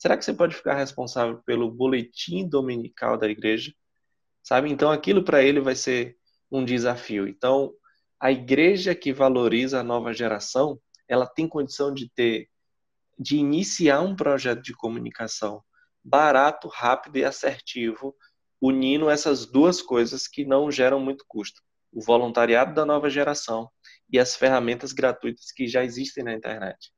Será 0.00 0.16
que 0.16 0.24
você 0.24 0.32
pode 0.32 0.56
ficar 0.56 0.76
responsável 0.76 1.42
pelo 1.44 1.70
boletim 1.70 2.48
dominical 2.48 3.18
da 3.18 3.28
igreja? 3.28 3.70
Sabe? 4.42 4.70
Então 4.70 4.90
aquilo 4.90 5.22
para 5.22 5.42
ele 5.42 5.60
vai 5.60 5.76
ser 5.76 6.16
um 6.50 6.64
desafio. 6.64 7.28
Então, 7.28 7.70
a 8.18 8.32
igreja 8.32 8.94
que 8.94 9.12
valoriza 9.12 9.78
a 9.78 9.84
nova 9.84 10.14
geração, 10.14 10.80
ela 11.06 11.26
tem 11.26 11.46
condição 11.46 11.92
de 11.92 12.08
ter 12.08 12.48
de 13.18 13.36
iniciar 13.36 14.00
um 14.00 14.16
projeto 14.16 14.62
de 14.62 14.72
comunicação 14.72 15.62
barato, 16.02 16.66
rápido 16.68 17.18
e 17.18 17.24
assertivo, 17.24 18.16
unindo 18.58 19.10
essas 19.10 19.44
duas 19.44 19.82
coisas 19.82 20.26
que 20.26 20.46
não 20.46 20.70
geram 20.70 20.98
muito 20.98 21.26
custo: 21.28 21.60
o 21.92 22.02
voluntariado 22.02 22.72
da 22.72 22.86
nova 22.86 23.10
geração 23.10 23.70
e 24.10 24.18
as 24.18 24.34
ferramentas 24.34 24.94
gratuitas 24.94 25.52
que 25.52 25.66
já 25.66 25.84
existem 25.84 26.24
na 26.24 26.32
internet. 26.32 26.90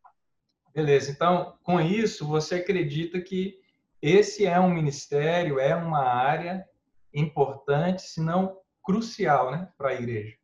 Beleza. 0.75 1.11
Então, 1.11 1.55
com 1.62 1.81
isso, 1.81 2.26
você 2.26 2.57
acredita 2.57 3.21
que 3.21 3.61
esse 4.00 4.47
é 4.47 4.59
um 4.59 4.73
ministério, 4.73 5.61
é 5.61 5.75
uma 5.75 6.02
área 6.02 6.67
importante, 7.12 8.02
se 8.02 8.21
não 8.21 8.59
crucial, 8.83 9.52
né, 9.52 9.69
para 9.76 9.91
a 9.91 9.95
igreja. 9.95 10.35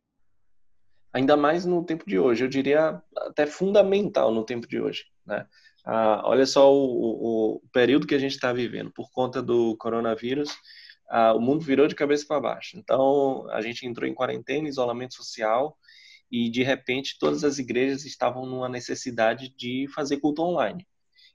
Ainda 1.11 1.35
mais 1.35 1.65
no 1.65 1.83
tempo 1.83 2.05
de 2.07 2.19
hoje, 2.19 2.45
eu 2.45 2.47
diria 2.47 3.01
até 3.17 3.47
fundamental 3.47 4.31
no 4.31 4.45
tempo 4.45 4.67
de 4.67 4.79
hoje, 4.79 5.05
né? 5.25 5.47
Ah, 5.83 6.21
olha 6.25 6.45
só 6.45 6.71
o, 6.71 7.55
o, 7.55 7.61
período 7.73 8.05
que 8.05 8.13
a 8.13 8.19
gente 8.19 8.33
está 8.33 8.53
vivendo 8.53 8.91
por 8.91 9.09
conta 9.11 9.41
do 9.41 9.75
coronavírus, 9.77 10.55
ah, 11.09 11.33
o 11.33 11.39
mundo 11.39 11.61
virou 11.63 11.87
de 11.87 11.95
cabeça 11.95 12.25
para 12.27 12.39
baixo. 12.39 12.77
Então 12.77 13.49
a 13.49 13.59
gente 13.61 13.87
entrou 13.87 14.07
em 14.07 14.13
quarentena, 14.13 14.67
isolamento 14.67 15.15
social 15.15 15.75
e 16.31 16.49
de 16.49 16.63
repente 16.63 17.17
todas 17.19 17.43
as 17.43 17.57
igrejas 17.57 18.05
estavam 18.05 18.45
numa 18.45 18.69
necessidade 18.69 19.53
de 19.55 19.87
fazer 19.93 20.17
culto 20.17 20.41
online. 20.41 20.87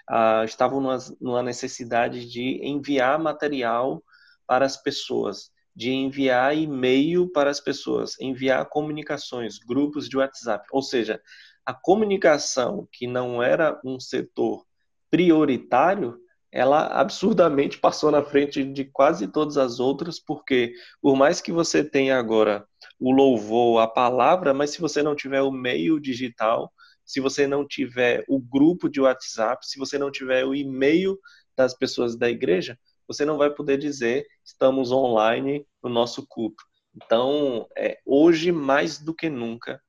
Ah, 0.08 0.44
estavam 0.44 0.80
numa, 0.80 0.98
numa 1.20 1.42
necessidade 1.42 2.28
de 2.28 2.60
enviar 2.62 3.18
material 3.18 4.02
para 4.46 4.66
as 4.66 4.76
pessoas, 4.76 5.50
de 5.74 5.90
enviar 5.90 6.56
e-mail 6.56 7.30
para 7.32 7.50
as 7.50 7.60
pessoas, 7.60 8.18
enviar 8.20 8.68
comunicações, 8.68 9.58
grupos 9.58 10.08
de 10.08 10.16
WhatsApp. 10.16 10.66
Ou 10.70 10.82
seja, 10.82 11.20
a 11.64 11.72
comunicação, 11.72 12.86
que 12.92 13.06
não 13.06 13.42
era 13.42 13.80
um 13.84 13.98
setor 13.98 14.64
prioritário, 15.10 16.18
ela 16.52 16.86
absurdamente 16.86 17.78
passou 17.80 18.10
na 18.10 18.22
frente 18.22 18.62
de 18.62 18.84
quase 18.84 19.26
todas 19.26 19.56
as 19.56 19.80
outras, 19.80 20.20
porque 20.20 20.74
por 21.00 21.16
mais 21.16 21.40
que 21.40 21.50
você 21.50 21.82
tenha 21.82 22.18
agora 22.18 22.66
o 22.98 23.10
louvor, 23.10 23.80
a 23.80 23.88
palavra, 23.88 24.54
mas 24.54 24.70
se 24.70 24.80
você 24.80 25.02
não 25.02 25.14
tiver 25.14 25.42
o 25.42 25.50
meio 25.50 26.00
digital, 26.00 26.72
se 27.04 27.20
você 27.20 27.46
não 27.46 27.66
tiver 27.66 28.24
o 28.28 28.38
grupo 28.38 28.88
de 28.88 29.00
WhatsApp, 29.00 29.66
se 29.66 29.78
você 29.78 29.98
não 29.98 30.10
tiver 30.10 30.44
o 30.44 30.54
e-mail 30.54 31.18
das 31.56 31.74
pessoas 31.74 32.16
da 32.16 32.30
igreja, 32.30 32.78
você 33.06 33.24
não 33.24 33.36
vai 33.36 33.50
poder 33.50 33.78
dizer 33.78 34.26
estamos 34.44 34.90
online 34.90 35.66
no 35.82 35.90
nosso 35.90 36.26
culto. 36.26 36.64
Então, 36.94 37.66
é, 37.76 37.98
hoje 38.06 38.52
mais 38.52 38.98
do 38.98 39.14
que 39.14 39.28
nunca, 39.28 39.80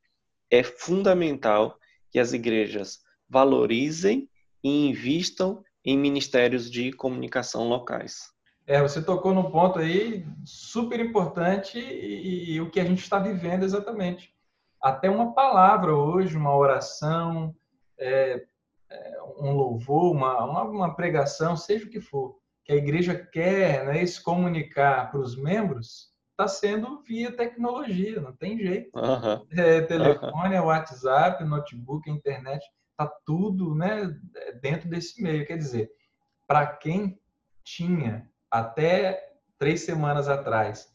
é 0.50 0.64
fundamental 0.64 1.80
que 2.12 2.20
as 2.20 2.34
igrejas 2.34 3.00
valorizem 3.30 4.30
e 4.64 4.88
invistam 4.88 5.64
em 5.84 5.98
ministérios 5.98 6.70
de 6.70 6.92
comunicação 6.92 7.68
locais. 7.68 8.35
É, 8.68 8.82
você 8.82 9.02
tocou 9.02 9.34
num 9.34 9.52
ponto 9.52 9.78
aí 9.78 10.26
super 10.44 11.00
importante 11.00 11.78
e, 11.80 12.54
e 12.54 12.62
o 12.62 12.70
que 12.70 12.80
a 12.80 12.86
gente 12.86 13.04
está 13.04 13.20
vivendo 13.20 13.64
exatamente. 13.64 14.34
Até 14.82 15.10
uma 15.10 15.34
palavra 15.34 15.96
hoje, 15.96 16.36
uma 16.36 16.56
oração, 16.56 17.56
é, 17.98 18.44
é, 18.90 19.18
um 19.38 19.52
louvor, 19.52 20.12
uma, 20.12 20.44
uma, 20.44 20.64
uma, 20.64 20.96
pregação, 20.96 21.56
seja 21.56 21.86
o 21.86 21.90
que 21.90 22.02
for, 22.02 22.38
que 22.64 22.74
a 22.74 22.76
igreja 22.76 23.16
quer 23.16 23.86
né, 23.86 24.06
se 24.06 24.22
comunicar 24.22 25.12
para 25.12 25.20
os 25.20 25.36
membros, 25.36 26.12
está 26.32 26.48
sendo 26.48 27.02
via 27.04 27.32
tecnologia, 27.32 28.20
não 28.20 28.34
tem 28.34 28.58
jeito. 28.58 28.92
Uhum. 28.96 29.46
É, 29.58 29.82
telefone, 29.82 30.58
uhum. 30.58 30.66
WhatsApp, 30.66 31.44
notebook, 31.44 32.10
internet, 32.10 32.66
está 32.92 33.12
tudo 33.26 33.76
né, 33.76 34.14
dentro 34.62 34.90
desse 34.90 35.22
meio. 35.22 35.46
Quer 35.46 35.58
dizer, 35.58 35.92
para 36.48 36.66
quem 36.66 37.20
tinha 37.64 38.30
até 38.60 39.34
três 39.58 39.82
semanas 39.82 40.30
atrás 40.30 40.94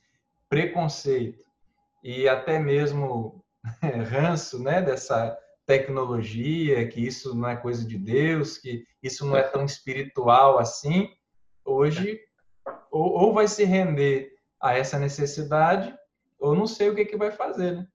preconceito 0.49 1.45
e 2.02 2.29
até 2.29 2.59
mesmo 2.59 3.45
ranço 4.11 4.62
né, 4.62 4.81
dessa 4.81 5.38
tecnologia, 5.67 6.88
que 6.88 7.07
isso 7.07 7.35
não 7.35 7.49
é 7.49 7.57
coisa 7.57 7.87
de 7.87 7.99
Deus, 7.99 8.59
que 8.59 8.85
isso 9.02 9.25
não 9.26 9.37
é 9.37 9.43
tão 9.43 9.64
espiritual 9.64 10.59
assim, 10.59 11.14
hoje 11.64 12.21
ou, 12.90 13.12
ou 13.12 13.35
vai 13.35 13.47
se 13.47 13.64
render 13.64 14.32
a 14.61 14.76
essa 14.76 14.99
necessidade, 14.99 15.95
ou 16.39 16.54
não 16.54 16.67
sei 16.67 16.89
o 16.89 16.95
que, 16.95 17.04
que 17.04 17.17
vai 17.17 17.30
fazer, 17.30 17.76
né? 17.76 17.87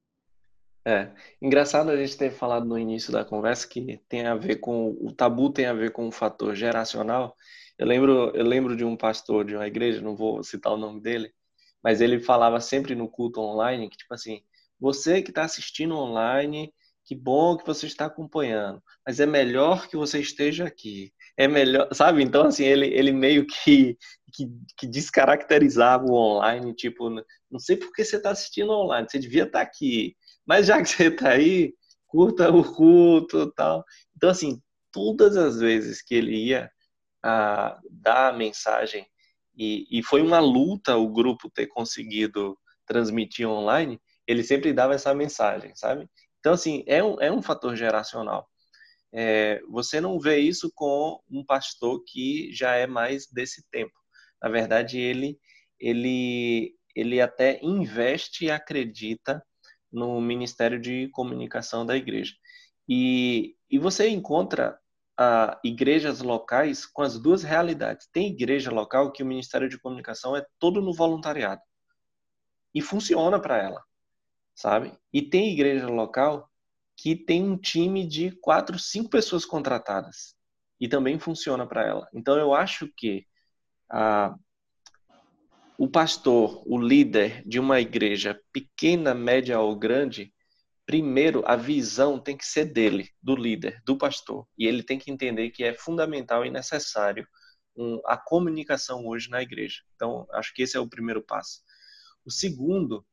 É, 0.88 1.10
engraçado 1.42 1.90
a 1.90 1.98
gente 1.98 2.16
ter 2.16 2.30
falado 2.30 2.68
no 2.68 2.78
início 2.78 3.12
da 3.12 3.26
conversa 3.26 3.68
que 3.68 4.00
tem 4.08 4.28
a 4.28 4.36
ver 4.36 4.58
com 4.58 4.96
o 5.02 5.12
tabu 5.12 5.50
tem 5.50 5.66
a 5.66 5.74
ver 5.74 5.92
com 5.92 6.08
o 6.08 6.12
fator 6.12 6.54
geracional. 6.54 7.36
Eu 7.78 7.88
lembro, 7.88 8.32
eu 8.36 8.46
lembro 8.46 8.76
de 8.76 8.86
um 8.86 8.96
pastor 8.96 9.46
de 9.46 9.56
uma 9.56 9.68
igreja, 9.68 10.02
não 10.02 10.16
vou 10.16 10.44
citar 10.44 10.74
o 10.74 10.78
nome 10.78 11.02
dele, 11.02 11.34
mas 11.84 12.02
ele 12.02 12.20
falava 12.20 12.60
sempre 12.60 12.96
no 12.96 13.10
culto 13.10 13.42
online 13.42 13.90
que 13.90 13.98
tipo 13.98 14.14
assim, 14.14 14.42
você 14.80 15.22
que 15.22 15.32
está 15.32 15.44
assistindo 15.44 15.96
online, 15.96 16.74
que 17.06 17.16
bom 17.16 17.58
que 17.58 17.66
você 17.66 17.86
está 17.86 18.06
acompanhando, 18.06 18.82
mas 19.06 19.20
é 19.20 19.26
melhor 19.26 19.88
que 19.88 19.98
você 19.98 20.20
esteja 20.20 20.66
aqui. 20.66 21.14
É 21.38 21.48
melhor, 21.48 21.90
sabe? 21.94 22.24
Então 22.24 22.48
assim, 22.48 22.64
ele 22.66 22.88
ele 22.88 23.12
meio 23.12 23.46
que 23.46 23.98
que, 24.34 24.48
que 24.78 24.88
descaracterizava 24.88 26.06
o 26.06 26.14
online, 26.14 26.74
tipo, 26.76 27.10
não 27.50 27.60
sei 27.60 27.78
por 27.78 27.92
que 27.94 28.04
você 28.04 28.18
está 28.18 28.32
assistindo 28.32 28.72
online, 28.72 29.08
você 29.10 29.20
devia 29.20 29.44
estar 29.44 29.60
tá 29.60 29.66
aqui, 29.66 30.16
mas 30.46 30.68
já 30.68 30.82
que 30.82 30.90
você 30.90 31.08
está 31.08 31.30
aí, 31.32 31.74
curta 32.08 32.50
o 32.50 32.64
culto 32.64 33.52
tal. 33.54 33.84
Então, 34.16 34.30
assim, 34.30 34.62
todas 34.92 35.36
as 35.38 35.60
vezes 35.60 36.02
que 36.02 36.16
ele 36.16 36.36
ia 36.36 36.72
a, 37.26 37.80
dar 37.90 38.30
a 38.30 38.38
mensagem, 38.38 39.08
e, 39.58 39.88
e 39.90 40.04
foi 40.04 40.22
uma 40.22 40.40
luta 40.40 40.96
o 40.96 41.10
grupo 41.10 41.50
ter 41.50 41.66
conseguido 41.66 42.58
transmitir 42.86 43.48
online, 43.48 44.00
ele 44.28 44.44
sempre 44.44 44.72
dava 44.74 44.94
essa 44.94 45.14
mensagem, 45.14 45.76
sabe? 45.76 46.08
Então, 46.40 46.54
assim, 46.54 46.84
é 46.86 47.04
um, 47.04 47.20
é 47.20 47.32
um 47.32 47.42
fator 47.42 47.76
geracional. 47.76 48.48
É, 49.12 49.60
você 49.70 50.00
não 50.00 50.20
vê 50.20 50.38
isso 50.38 50.72
com 50.76 51.20
um 51.28 51.44
pastor 51.44 52.04
que 52.06 52.54
já 52.54 52.76
é 52.76 52.86
mais 52.86 53.26
desse 53.28 53.64
tempo. 53.72 53.94
Na 54.42 54.50
verdade, 54.50 55.00
ele, 55.00 55.40
ele, 55.80 56.76
ele 56.96 57.20
até 57.20 57.60
investe 57.64 58.46
e 58.46 58.52
acredita 58.52 59.44
no 59.92 60.22
Ministério 60.22 60.80
de 60.80 61.08
Comunicação 61.10 61.86
da 61.86 61.96
igreja. 61.96 62.34
E, 62.88 63.56
e 63.70 63.80
você 63.80 64.10
encontra 64.10 64.78
ah, 65.18 65.60
igrejas 65.64 66.22
locais 66.22 66.86
com 66.86 67.02
as 67.02 67.20
duas 67.20 67.44
realidades. 67.44 68.08
Tem 68.12 68.28
igreja 68.28 68.72
local 68.72 69.12
que 69.12 69.24
o 69.24 69.26
Ministério 69.26 69.70
de 69.70 69.80
Comunicação 69.80 70.36
é 70.36 70.46
todo 70.60 70.82
no 70.82 70.94
voluntariado. 70.94 71.62
E 72.74 72.82
funciona 72.82 73.40
para 73.40 73.58
ela, 73.58 73.84
sabe? 74.54 74.94
E 75.14 75.22
tem 75.22 75.54
igreja 75.54 75.88
local 75.88 76.50
que 76.98 77.16
tem 77.16 77.44
um 77.44 77.58
time 77.58 78.06
de 78.06 78.32
quatro, 78.42 78.78
cinco 78.78 79.10
pessoas 79.10 79.46
contratadas. 79.46 80.36
E 80.80 80.88
também 80.88 81.18
funciona 81.18 81.66
para 81.66 81.86
ela. 81.86 82.10
Então 82.14 82.38
eu 82.38 82.54
acho 82.54 82.90
que 82.98 83.26
ah, 83.90 84.36
o 85.78 85.88
pastor, 85.88 86.62
o 86.66 86.78
líder 86.78 87.42
de 87.46 87.60
uma 87.60 87.80
igreja 87.80 88.40
pequena, 88.52 89.14
média 89.14 89.60
ou 89.60 89.76
grande, 89.76 90.34
primeiro 90.86 91.44
a 91.46 91.56
visão 91.56 92.20
tem 92.20 92.38
que 92.38 92.46
ser 92.46 92.66
dele, 92.66 93.10
do 93.22 93.36
líder, 93.36 93.82
do 93.86 93.98
pastor. 93.98 94.48
E 94.58 94.68
ele 94.68 94.84
tem 94.84 95.00
que 95.00 95.12
entender 95.12 95.50
que 95.50 95.64
é 95.64 95.74
fundamental 95.74 96.46
e 96.46 96.50
necessário 96.50 97.28
a 98.06 98.16
comunicação 98.16 99.06
hoje 99.06 99.30
na 99.30 99.42
igreja. 99.42 99.82
Então, 99.96 100.26
acho 100.32 100.54
que 100.54 100.64
esse 100.64 100.78
é 100.78 100.80
o 100.80 100.88
primeiro 100.88 101.22
passo. 101.22 101.62
O 102.26 102.32
segundo 102.32 103.06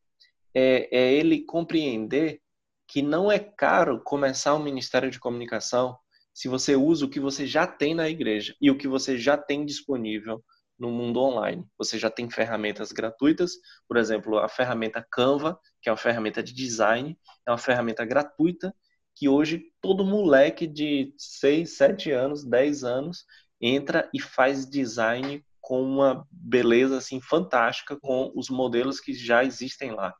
é, 0.55 0.89
é 0.97 1.13
ele 1.13 1.45
compreender 1.45 2.41
que 2.87 3.03
não 3.03 3.33
é 3.33 3.39
caro 3.39 4.03
começar 4.03 4.55
um 4.55 4.63
ministério 4.63 5.11
de 5.11 5.19
comunicação 5.19 5.97
se 6.35 6.49
você 6.49 6.77
usa 6.77 7.05
o 7.07 7.11
que 7.11 7.21
você 7.21 7.47
já 7.47 7.67
tem 7.67 7.95
na 7.95 8.09
igreja 8.09 8.55
e 8.61 8.71
o 8.71 8.77
que 8.77 8.89
você 8.89 9.19
já 9.19 9.37
tem 9.37 9.65
disponível 9.65 10.43
no 10.83 10.91
mundo 10.91 11.21
online. 11.21 11.65
Você 11.79 11.97
já 11.97 12.11
tem 12.11 12.29
ferramentas 12.29 12.91
gratuitas, 12.91 13.53
por 13.87 13.97
exemplo, 13.97 14.39
a 14.39 14.49
ferramenta 14.49 15.07
Canva, 15.09 15.57
que 15.81 15.89
é 15.89 15.93
uma 15.93 15.97
ferramenta 15.97 16.43
de 16.43 16.53
design, 16.53 17.17
é 17.47 17.51
uma 17.53 17.57
ferramenta 17.57 18.05
gratuita 18.05 18.75
que 19.15 19.29
hoje 19.29 19.63
todo 19.81 20.05
moleque 20.05 20.67
de 20.67 21.15
6, 21.17 21.77
7 21.77 22.11
anos, 22.11 22.45
10 22.45 22.83
anos 22.83 23.25
entra 23.61 24.11
e 24.13 24.21
faz 24.21 24.69
design 24.69 25.45
com 25.61 25.81
uma 25.81 26.27
beleza 26.33 26.99
assim 26.99 27.21
fantástica 27.21 27.97
com 28.01 28.33
os 28.35 28.51
modelos 28.51 28.99
que 28.99 29.15
já 29.15 29.45
existem 29.45 29.93
lá. 29.93 30.13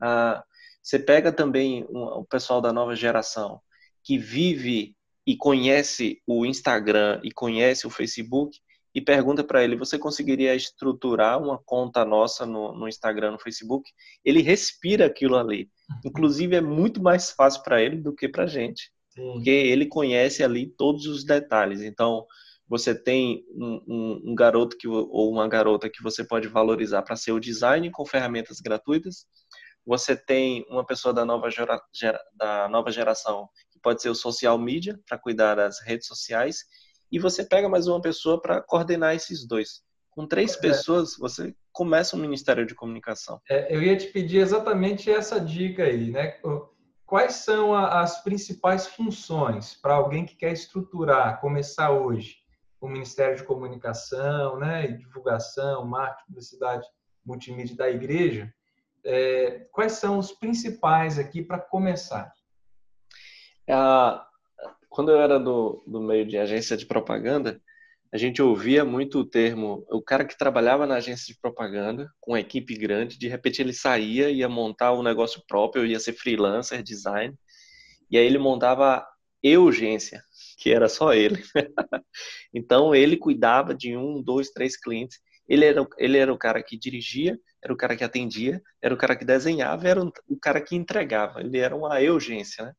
Ah, 0.00 0.42
você 0.82 0.98
pega 0.98 1.30
também 1.30 1.86
o 1.88 2.24
pessoal 2.24 2.60
da 2.60 2.72
nova 2.72 2.96
geração 2.96 3.60
que 4.02 4.18
vive 4.18 4.96
e 5.24 5.36
conhece 5.36 6.20
o 6.26 6.44
Instagram 6.44 7.20
e 7.22 7.30
conhece 7.30 7.86
o 7.86 7.90
Facebook 7.90 8.58
e 8.94 9.00
pergunta 9.00 9.42
para 9.42 9.62
ele: 9.62 9.76
você 9.76 9.98
conseguiria 9.98 10.54
estruturar 10.54 11.40
uma 11.42 11.58
conta 11.58 12.04
nossa 12.04 12.44
no, 12.44 12.72
no 12.72 12.88
Instagram, 12.88 13.32
no 13.32 13.38
Facebook? 13.38 13.90
Ele 14.24 14.42
respira 14.42 15.06
aquilo 15.06 15.36
ali. 15.36 15.70
Inclusive, 16.04 16.56
é 16.56 16.60
muito 16.60 17.02
mais 17.02 17.30
fácil 17.30 17.62
para 17.62 17.82
ele 17.82 17.96
do 17.96 18.14
que 18.14 18.28
para 18.28 18.44
a 18.44 18.46
gente, 18.46 18.90
Sim. 19.10 19.32
porque 19.32 19.50
ele 19.50 19.86
conhece 19.86 20.42
ali 20.42 20.66
todos 20.66 21.06
os 21.06 21.24
detalhes. 21.24 21.80
Então, 21.80 22.26
você 22.68 22.94
tem 22.94 23.44
um, 23.50 23.82
um, 23.86 24.30
um 24.30 24.34
garoto 24.34 24.76
que, 24.76 24.88
ou 24.88 25.30
uma 25.30 25.48
garota 25.48 25.90
que 25.90 26.02
você 26.02 26.24
pode 26.24 26.48
valorizar 26.48 27.02
para 27.02 27.16
ser 27.16 27.32
o 27.32 27.40
design 27.40 27.90
com 27.90 28.06
ferramentas 28.06 28.60
gratuitas. 28.60 29.26
Você 29.84 30.16
tem 30.16 30.64
uma 30.68 30.86
pessoa 30.86 31.12
da 31.12 31.24
nova, 31.24 31.50
gera, 31.50 31.78
da 32.34 32.68
nova 32.68 32.90
geração 32.90 33.48
que 33.70 33.80
pode 33.80 34.00
ser 34.00 34.10
o 34.10 34.14
social 34.14 34.56
media 34.58 34.98
para 35.06 35.18
cuidar 35.18 35.56
das 35.56 35.82
redes 35.82 36.06
sociais 36.06 36.64
e 37.12 37.18
você 37.18 37.44
pega 37.44 37.68
mais 37.68 37.86
uma 37.86 38.00
pessoa 38.00 38.40
para 38.40 38.62
coordenar 38.62 39.14
esses 39.14 39.46
dois. 39.46 39.82
Com 40.10 40.26
três 40.26 40.56
é. 40.56 40.60
pessoas, 40.60 41.14
você 41.18 41.54
começa 41.70 42.16
um 42.16 42.20
ministério 42.20 42.64
de 42.64 42.74
comunicação. 42.74 43.38
É, 43.48 43.74
eu 43.74 43.82
ia 43.82 43.96
te 43.96 44.06
pedir 44.06 44.38
exatamente 44.38 45.10
essa 45.10 45.38
dica 45.38 45.84
aí, 45.84 46.10
né? 46.10 46.38
Quais 47.04 47.34
são 47.34 47.74
as 47.74 48.22
principais 48.24 48.86
funções 48.86 49.74
para 49.74 49.94
alguém 49.94 50.24
que 50.24 50.34
quer 50.34 50.52
estruturar, 50.52 51.38
começar 51.40 51.90
hoje 51.90 52.36
o 52.80 52.88
Ministério 52.88 53.36
de 53.36 53.44
Comunicação, 53.44 54.58
né, 54.58 54.86
e 54.86 54.96
divulgação, 54.96 55.86
marketing, 55.86 56.26
publicidade, 56.26 56.86
multimídia 57.24 57.76
da 57.76 57.90
igreja? 57.90 58.52
É, 59.04 59.66
quais 59.70 59.92
são 59.92 60.18
os 60.18 60.32
principais 60.32 61.18
aqui 61.18 61.42
para 61.42 61.58
começar? 61.58 62.32
Ah, 63.68 64.26
quando 64.92 65.10
eu 65.10 65.20
era 65.20 65.38
do, 65.40 65.82
do 65.86 66.02
meio 66.02 66.26
de 66.26 66.36
agência 66.36 66.76
de 66.76 66.84
propaganda, 66.84 67.60
a 68.12 68.18
gente 68.18 68.42
ouvia 68.42 68.84
muito 68.84 69.20
o 69.20 69.24
termo, 69.24 69.86
o 69.90 70.02
cara 70.02 70.22
que 70.22 70.36
trabalhava 70.36 70.86
na 70.86 70.96
agência 70.96 71.32
de 71.32 71.40
propaganda, 71.40 72.10
com 72.20 72.32
uma 72.32 72.40
equipe 72.40 72.76
grande, 72.76 73.18
de 73.18 73.26
repente 73.26 73.62
ele 73.62 73.72
saía, 73.72 74.30
ia 74.30 74.50
montar 74.50 74.92
um 74.92 75.02
negócio 75.02 75.42
próprio, 75.48 75.86
ia 75.86 75.98
ser 75.98 76.12
freelancer, 76.12 76.82
design, 76.82 77.34
e 78.10 78.18
aí 78.18 78.26
ele 78.26 78.36
montava 78.36 79.02
urgência, 79.58 80.22
que 80.58 80.70
era 80.70 80.90
só 80.90 81.14
ele. 81.14 81.42
então 82.52 82.94
ele 82.94 83.16
cuidava 83.16 83.74
de 83.74 83.96
um, 83.96 84.22
dois, 84.22 84.50
três 84.50 84.76
clientes. 84.76 85.18
Ele 85.48 85.64
era, 85.64 85.86
ele 85.98 86.18
era 86.18 86.32
o 86.32 86.38
cara 86.38 86.62
que 86.62 86.78
dirigia, 86.78 87.38
era 87.64 87.72
o 87.72 87.76
cara 87.76 87.96
que 87.96 88.04
atendia, 88.04 88.62
era 88.80 88.92
o 88.94 88.96
cara 88.96 89.16
que 89.16 89.24
desenhava, 89.24 89.88
era 89.88 90.02
o 90.04 90.38
cara 90.40 90.60
que 90.60 90.76
entregava. 90.76 91.40
Ele 91.40 91.58
era 91.58 91.74
uma 91.74 91.98
urgência, 91.98 92.66
né? 92.66 92.72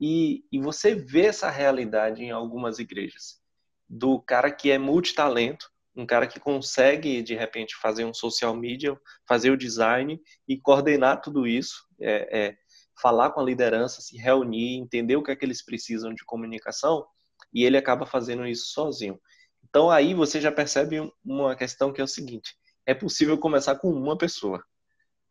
E, 0.00 0.44
e 0.52 0.60
você 0.60 0.94
vê 0.94 1.26
essa 1.26 1.50
realidade 1.50 2.22
em 2.22 2.30
algumas 2.30 2.78
igrejas 2.78 3.40
do 3.88 4.20
cara 4.20 4.50
que 4.50 4.70
é 4.70 4.78
multitalento, 4.78 5.70
um 5.94 6.04
cara 6.04 6.26
que 6.26 6.38
consegue 6.38 7.22
de 7.22 7.34
repente 7.34 7.76
fazer 7.76 8.04
um 8.04 8.12
social 8.12 8.54
media, 8.54 8.98
fazer 9.26 9.50
o 9.50 9.56
design 9.56 10.20
e 10.46 10.58
coordenar 10.58 11.22
tudo 11.22 11.46
isso, 11.46 11.86
é, 12.00 12.46
é, 12.46 12.56
falar 13.00 13.30
com 13.30 13.40
a 13.40 13.44
liderança, 13.44 14.02
se 14.02 14.16
reunir, 14.18 14.76
entender 14.76 15.16
o 15.16 15.22
que 15.22 15.30
é 15.30 15.36
que 15.36 15.44
eles 15.44 15.64
precisam 15.64 16.12
de 16.12 16.24
comunicação 16.24 17.06
e 17.52 17.64
ele 17.64 17.76
acaba 17.76 18.04
fazendo 18.04 18.46
isso 18.46 18.66
sozinho. 18.66 19.18
Então 19.64 19.90
aí 19.90 20.12
você 20.12 20.40
já 20.40 20.52
percebe 20.52 21.10
uma 21.24 21.56
questão 21.56 21.92
que 21.92 22.00
é 22.00 22.04
o 22.04 22.08
seguinte: 22.08 22.54
é 22.84 22.94
possível 22.94 23.38
começar 23.38 23.76
com 23.76 23.90
uma 23.90 24.16
pessoa, 24.18 24.62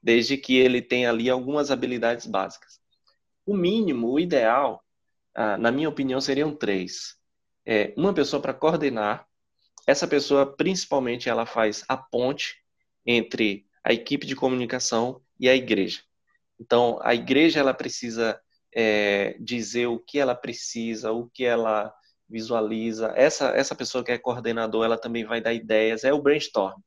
desde 0.02 0.38
que 0.38 0.56
ele 0.56 0.82
tenha 0.82 1.10
ali 1.10 1.30
algumas 1.30 1.70
habilidades 1.70 2.26
básicas. 2.26 2.80
O 3.46 3.56
mínimo, 3.56 4.12
o 4.12 4.20
ideal, 4.20 4.84
ah, 5.34 5.58
na 5.58 5.72
minha 5.72 5.90
opinião, 5.90 6.20
seriam 6.20 6.56
três 6.56 7.16
é, 7.66 7.94
uma 7.98 8.14
pessoa 8.14 8.42
para 8.42 8.54
coordenar. 8.54 9.28
Essa 9.88 10.08
pessoa, 10.08 10.56
principalmente, 10.56 11.30
ela 11.30 11.46
faz 11.46 11.84
a 11.88 11.98
ponte 11.98 12.56
entre 13.06 13.66
a 13.84 13.92
equipe 13.94 14.26
de 14.26 14.36
comunicação 14.36 15.22
e 15.40 15.50
a 15.50 15.56
igreja. 15.56 16.02
Então, 16.60 17.00
a 17.02 17.14
igreja 17.14 17.60
ela 17.60 17.74
precisa 17.74 18.40
é, 18.74 19.36
dizer 19.40 19.88
o 19.88 20.00
que 20.00 20.20
ela 20.20 20.36
precisa, 20.36 21.12
o 21.12 21.30
que 21.30 21.44
ela 21.44 21.94
visualiza. 22.30 23.14
Essa 23.16 23.50
essa 23.50 23.76
pessoa 23.76 24.04
que 24.04 24.12
é 24.12 24.18
coordenador, 24.18 24.86
ela 24.86 24.98
também 24.98 25.26
vai 25.26 25.42
dar 25.42 25.54
ideias. 25.54 26.04
É 26.04 26.14
o 26.14 26.22
brainstorm. 26.22 26.80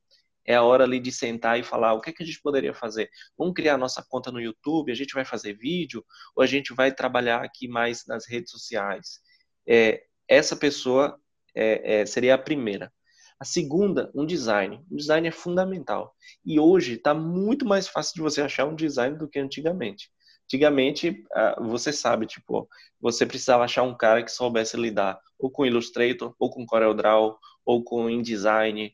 É 0.49 0.55
a 0.55 0.63
hora 0.63 0.83
ali 0.83 0.99
de 0.99 1.11
sentar 1.11 1.59
e 1.59 1.63
falar 1.63 1.93
o 1.93 2.01
que, 2.01 2.09
é 2.09 2.13
que 2.13 2.23
a 2.23 2.25
gente 2.25 2.41
poderia 2.41 2.73
fazer. 2.73 3.07
Vamos 3.37 3.53
criar 3.53 3.77
nossa 3.77 4.03
conta 4.09 4.31
no 4.31 4.41
YouTube, 4.41 4.91
a 4.91 4.95
gente 4.95 5.13
vai 5.13 5.23
fazer 5.23 5.53
vídeo 5.53 6.03
ou 6.35 6.41
a 6.41 6.47
gente 6.47 6.73
vai 6.73 6.91
trabalhar 6.91 7.43
aqui 7.45 7.67
mais 7.67 8.03
nas 8.07 8.27
redes 8.27 8.49
sociais. 8.49 9.19
É, 9.67 10.01
essa 10.27 10.55
pessoa 10.55 11.19
é, 11.55 12.01
é, 12.01 12.05
seria 12.07 12.33
a 12.33 12.37
primeira. 12.37 12.91
A 13.39 13.45
segunda, 13.45 14.11
um 14.15 14.25
design. 14.25 14.83
Um 14.91 14.95
design 14.95 15.27
é 15.27 15.31
fundamental. 15.31 16.15
E 16.43 16.59
hoje 16.59 16.93
está 16.93 17.13
muito 17.13 17.63
mais 17.63 17.87
fácil 17.87 18.15
de 18.15 18.21
você 18.21 18.41
achar 18.41 18.65
um 18.65 18.75
design 18.75 19.19
do 19.19 19.29
que 19.29 19.37
antigamente. 19.37 20.09
Antigamente, 20.45 21.23
você 21.61 21.93
sabe, 21.93 22.25
tipo, 22.25 22.67
você 22.99 23.23
precisava 23.23 23.65
achar 23.65 23.83
um 23.83 23.95
cara 23.95 24.23
que 24.23 24.31
soubesse 24.31 24.75
lidar 24.75 25.19
ou 25.37 25.51
com 25.51 25.63
Illustrator, 25.63 26.33
ou 26.39 26.49
com 26.49 26.65
CorelDRAW, 26.65 27.37
ou 27.63 27.83
com 27.83 28.09
InDesign, 28.09 28.91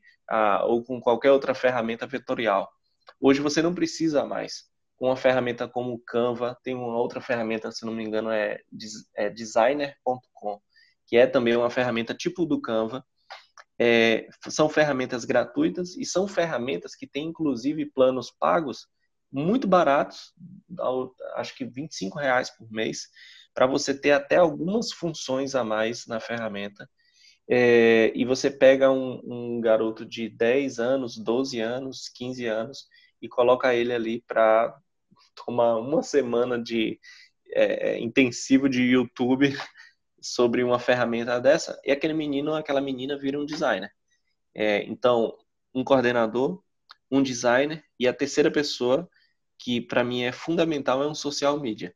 ou 0.65 0.83
com 0.83 0.99
qualquer 0.99 1.31
outra 1.31 1.53
ferramenta 1.53 2.07
vetorial. 2.07 2.69
Hoje 3.19 3.41
você 3.41 3.61
não 3.61 3.73
precisa 3.73 4.25
mais. 4.25 4.65
Com 4.97 5.07
uma 5.07 5.17
ferramenta 5.17 5.67
como 5.67 5.93
o 5.93 5.99
Canva, 5.99 6.57
tem 6.63 6.73
uma 6.73 6.97
outra 6.97 7.19
ferramenta, 7.19 7.71
se 7.71 7.85
não 7.85 7.93
me 7.93 8.03
engano, 8.03 8.31
é, 8.31 8.59
é 9.15 9.29
designer.com 9.29 10.61
que 11.07 11.17
é 11.17 11.27
também 11.27 11.55
uma 11.55 11.69
ferramenta 11.69 12.13
tipo 12.13 12.45
do 12.45 12.59
Canva. 12.59 13.05
É, 13.77 14.27
são 14.47 14.69
ferramentas 14.69 15.25
gratuitas 15.25 15.95
e 15.97 16.05
são 16.05 16.27
ferramentas 16.27 16.95
que 16.95 17.05
têm 17.05 17.27
inclusive 17.27 17.85
planos 17.85 18.31
pagos 18.31 18.87
muito 19.31 19.67
baratos, 19.67 20.33
acho 21.35 21.55
que 21.55 21.65
25 21.65 22.17
reais 22.17 22.49
por 22.49 22.71
mês, 22.71 23.09
para 23.53 23.67
você 23.67 23.93
ter 23.93 24.11
até 24.11 24.37
algumas 24.37 24.93
funções 24.93 25.55
a 25.55 25.63
mais 25.63 26.07
na 26.07 26.21
ferramenta. 26.21 26.89
É, 27.47 28.11
e 28.15 28.25
você 28.25 28.49
pega 28.49 28.91
um, 28.91 29.21
um, 29.23 29.61
garoto 29.61 30.05
de 30.05 30.29
10 30.29 30.79
anos, 30.79 31.17
12 31.17 31.59
anos, 31.59 32.09
15 32.09 32.45
anos 32.47 32.87
e 33.21 33.29
coloca 33.29 33.73
ele 33.73 33.93
ali 33.93 34.21
para 34.21 34.75
tomar 35.35 35.77
uma 35.77 36.01
semana 36.01 36.61
de 36.61 36.99
é, 37.49 37.91
é 37.91 37.99
intensivo 37.99 38.67
de 38.67 38.81
YouTube 38.83 39.55
sobre 40.21 40.63
uma 40.63 40.79
ferramenta 40.79 41.39
dessa, 41.39 41.79
e 41.85 41.91
aquele 41.91 42.13
menino, 42.13 42.55
aquela 42.55 42.81
menina 42.81 43.17
vira 43.17 43.39
um 43.39 43.45
designer. 43.45 43.91
É, 44.55 44.83
então, 44.83 45.37
um 45.73 45.83
coordenador, 45.83 46.63
um 47.11 47.21
designer 47.21 47.83
e 47.99 48.07
a 48.07 48.13
terceira 48.13 48.49
pessoa 48.49 49.07
que 49.59 49.79
para 49.79 50.03
mim 50.03 50.23
é 50.23 50.31
fundamental 50.31 51.03
é 51.03 51.07
um 51.07 51.15
social 51.15 51.59
media. 51.59 51.93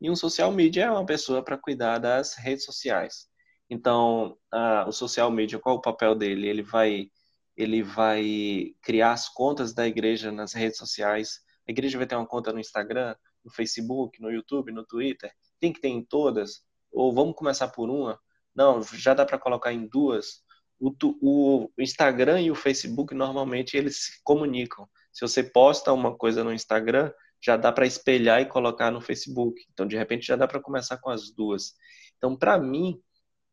E 0.00 0.10
um 0.10 0.16
social 0.16 0.52
media 0.52 0.84
é 0.84 0.90
uma 0.90 1.04
pessoa 1.04 1.42
para 1.44 1.58
cuidar 1.58 1.98
das 1.98 2.34
redes 2.34 2.64
sociais. 2.64 3.28
Então, 3.72 4.36
a, 4.52 4.84
o 4.86 4.92
social 4.92 5.30
media, 5.30 5.58
qual 5.58 5.76
o 5.76 5.80
papel 5.80 6.14
dele? 6.14 6.46
Ele 6.46 6.62
vai 6.62 7.10
ele 7.56 7.82
vai 7.82 8.74
criar 8.82 9.12
as 9.12 9.30
contas 9.30 9.72
da 9.72 9.86
igreja 9.86 10.30
nas 10.30 10.52
redes 10.52 10.76
sociais. 10.76 11.40
A 11.66 11.70
igreja 11.70 11.96
vai 11.96 12.06
ter 12.06 12.14
uma 12.14 12.26
conta 12.26 12.52
no 12.52 12.60
Instagram, 12.60 13.14
no 13.42 13.50
Facebook, 13.50 14.20
no 14.20 14.30
YouTube, 14.30 14.72
no 14.72 14.84
Twitter. 14.84 15.32
Tem 15.58 15.72
que 15.72 15.80
ter 15.80 15.88
em 15.88 16.04
todas 16.04 16.62
ou 16.92 17.14
vamos 17.14 17.34
começar 17.34 17.68
por 17.68 17.88
uma? 17.88 18.20
Não, 18.54 18.82
já 18.82 19.14
dá 19.14 19.24
para 19.24 19.38
colocar 19.38 19.72
em 19.72 19.86
duas. 19.86 20.42
O, 20.78 20.92
o, 21.22 21.70
Instagram 21.78 22.42
e 22.42 22.50
o 22.50 22.54
Facebook 22.54 23.14
normalmente 23.14 23.76
eles 23.76 24.04
se 24.04 24.22
comunicam. 24.22 24.86
Se 25.12 25.22
você 25.22 25.42
posta 25.42 25.92
uma 25.92 26.14
coisa 26.14 26.44
no 26.44 26.52
Instagram, 26.52 27.10
já 27.40 27.56
dá 27.56 27.72
para 27.72 27.86
espelhar 27.86 28.42
e 28.42 28.46
colocar 28.46 28.90
no 28.90 29.00
Facebook. 29.00 29.64
Então, 29.72 29.86
de 29.86 29.96
repente, 29.96 30.26
já 30.26 30.36
dá 30.36 30.46
para 30.46 30.60
começar 30.60 30.98
com 30.98 31.08
as 31.08 31.30
duas. 31.34 31.72
Então, 32.18 32.36
para 32.36 32.58
mim, 32.58 33.00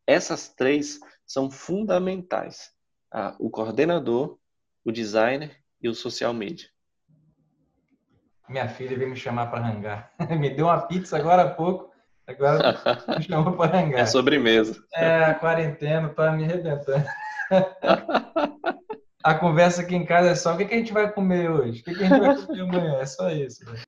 essas 0.09 0.49
três 0.49 0.99
são 1.25 1.51
fundamentais: 1.51 2.71
ah, 3.11 3.35
o 3.39 3.49
coordenador, 3.49 4.39
o 4.83 4.91
designer 4.91 5.55
e 5.81 5.87
o 5.87 5.93
social 5.93 6.33
media. 6.33 6.67
Minha 8.47 8.67
filha 8.67 8.97
veio 8.97 9.11
me 9.11 9.15
chamar 9.15 9.47
para 9.51 9.61
rangar. 9.61 10.11
me 10.39 10.49
deu 10.49 10.65
uma 10.65 10.81
pizza 10.87 11.15
agora 11.15 11.43
há 11.43 11.49
pouco. 11.49 11.93
Agora 12.25 12.75
me 13.17 13.23
chamou 13.23 13.55
para 13.55 13.79
hangar. 13.79 13.99
É 13.99 14.05
sobremesa. 14.07 14.83
É, 14.93 15.25
a 15.25 15.35
quarentena 15.35 16.09
tá 16.09 16.31
me 16.31 16.43
arrebentando. 16.43 17.05
a 19.23 19.33
conversa 19.35 19.83
aqui 19.83 19.95
em 19.95 20.05
casa 20.05 20.29
é 20.29 20.35
só 20.35 20.55
o 20.55 20.57
que, 20.57 20.63
a 20.63 20.77
gente 20.77 20.91
vai 20.91 21.11
comer 21.11 21.51
hoje? 21.51 21.81
O 21.81 21.83
que, 21.83 21.91
a 21.91 21.93
gente 21.93 22.19
vai 22.19 22.35
comer 22.35 22.61
amanhã? 22.61 22.97
É 22.99 23.05
só 23.05 23.29
isso. 23.29 23.63
Né? 23.65 23.79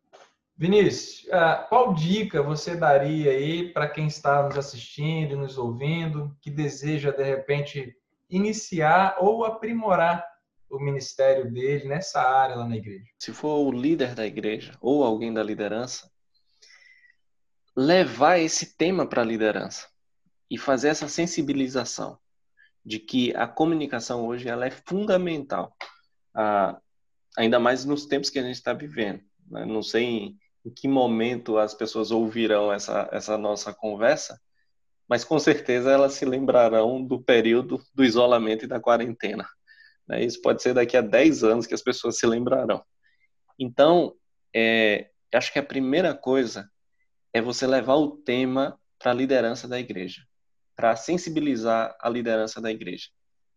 Vinícius, 0.62 1.28
ah, 1.32 1.66
qual 1.68 1.92
dica 1.92 2.44
você 2.44 2.76
daria 2.76 3.32
aí 3.32 3.74
para 3.74 3.90
quem 3.90 4.06
está 4.06 4.44
nos 4.44 4.56
assistindo, 4.56 5.36
nos 5.36 5.58
ouvindo, 5.58 6.38
que 6.40 6.52
deseja 6.52 7.10
de 7.10 7.24
repente 7.24 7.98
iniciar 8.30 9.18
ou 9.20 9.44
aprimorar 9.44 10.24
o 10.70 10.80
ministério 10.80 11.52
dele 11.52 11.88
nessa 11.88 12.22
área 12.22 12.58
lá 12.58 12.68
na 12.68 12.78
igreja? 12.78 13.10
Se 13.18 13.34
for 13.34 13.58
o 13.58 13.72
líder 13.72 14.14
da 14.14 14.24
igreja 14.24 14.78
ou 14.80 15.04
alguém 15.04 15.34
da 15.34 15.42
liderança, 15.42 16.12
levar 17.76 18.38
esse 18.38 18.78
tema 18.78 19.08
para 19.08 19.24
a 19.24 19.26
liderança 19.26 19.88
e 20.48 20.60
fazer 20.60 20.90
essa 20.90 21.08
sensibilização 21.08 22.20
de 22.86 23.00
que 23.00 23.36
a 23.36 23.48
comunicação 23.48 24.28
hoje 24.28 24.48
ela 24.48 24.68
é 24.68 24.70
fundamental, 24.70 25.76
ah, 26.36 26.80
ainda 27.36 27.60
mais 27.60 27.84
nos 27.84 28.06
tempos 28.06 28.30
que 28.30 28.38
a 28.38 28.44
gente 28.44 28.58
está 28.58 28.74
vivendo. 28.74 29.24
Né? 29.50 29.66
Não 29.66 29.82
sei 29.82 30.04
em, 30.04 30.41
em, 30.66 30.70
que 30.70 30.88
momento 30.88 31.58
as 31.58 31.74
pessoas 31.74 32.12
ouvirão 32.12 32.72
essa, 32.72 33.10
essa 33.12 33.38
nossa 33.38 33.74
conversa, 33.74 34.40
mas 35.08 35.24
com 35.24 35.38
certeza 35.40 35.92
elas 35.92 36.14
se 36.14 36.26
lembrarão 36.26 37.04
do 37.04 37.22
período 37.22 37.84
do 37.94 38.04
isolamento 38.04 38.66
e 38.66 38.68
da 38.68 38.80
quarentena. 38.80 39.48
Né? 40.08 40.24
Isso 40.24 40.42
pode 40.42 40.62
ser 40.62 40.74
daqui 40.74 40.96
a 40.96 41.02
10 41.02 41.44
anos 41.44 41.68
que 41.68 41.74
as 41.74 41.82
pessoas 41.82 42.18
se 42.18 42.26
lembrarão. 42.26 42.84
Então, 43.60 44.16
é, 44.56 45.10
acho 45.34 45.52
que 45.52 45.60
a 45.60 45.64
primeira 45.64 46.14
coisa 46.14 46.70
é 47.34 47.42
você 47.42 47.66
levar 47.66 47.96
o 47.96 48.18
tema 48.18 48.80
para 49.00 49.12
a 49.12 49.14
liderança 49.16 49.68
da 49.68 49.80
igreja, 49.80 50.22
para 50.76 50.96
sensibilizar 50.96 51.96
a 52.00 52.10
liderança 52.10 52.62
da 52.62 52.72
igreja. 52.72 53.08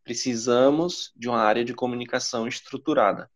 Precisamos 0.02 1.12
de 1.16 1.28
uma 1.28 1.40
área 1.40 1.64
de 1.64 1.74
comunicação 1.74 2.46
estruturada. 2.46 3.30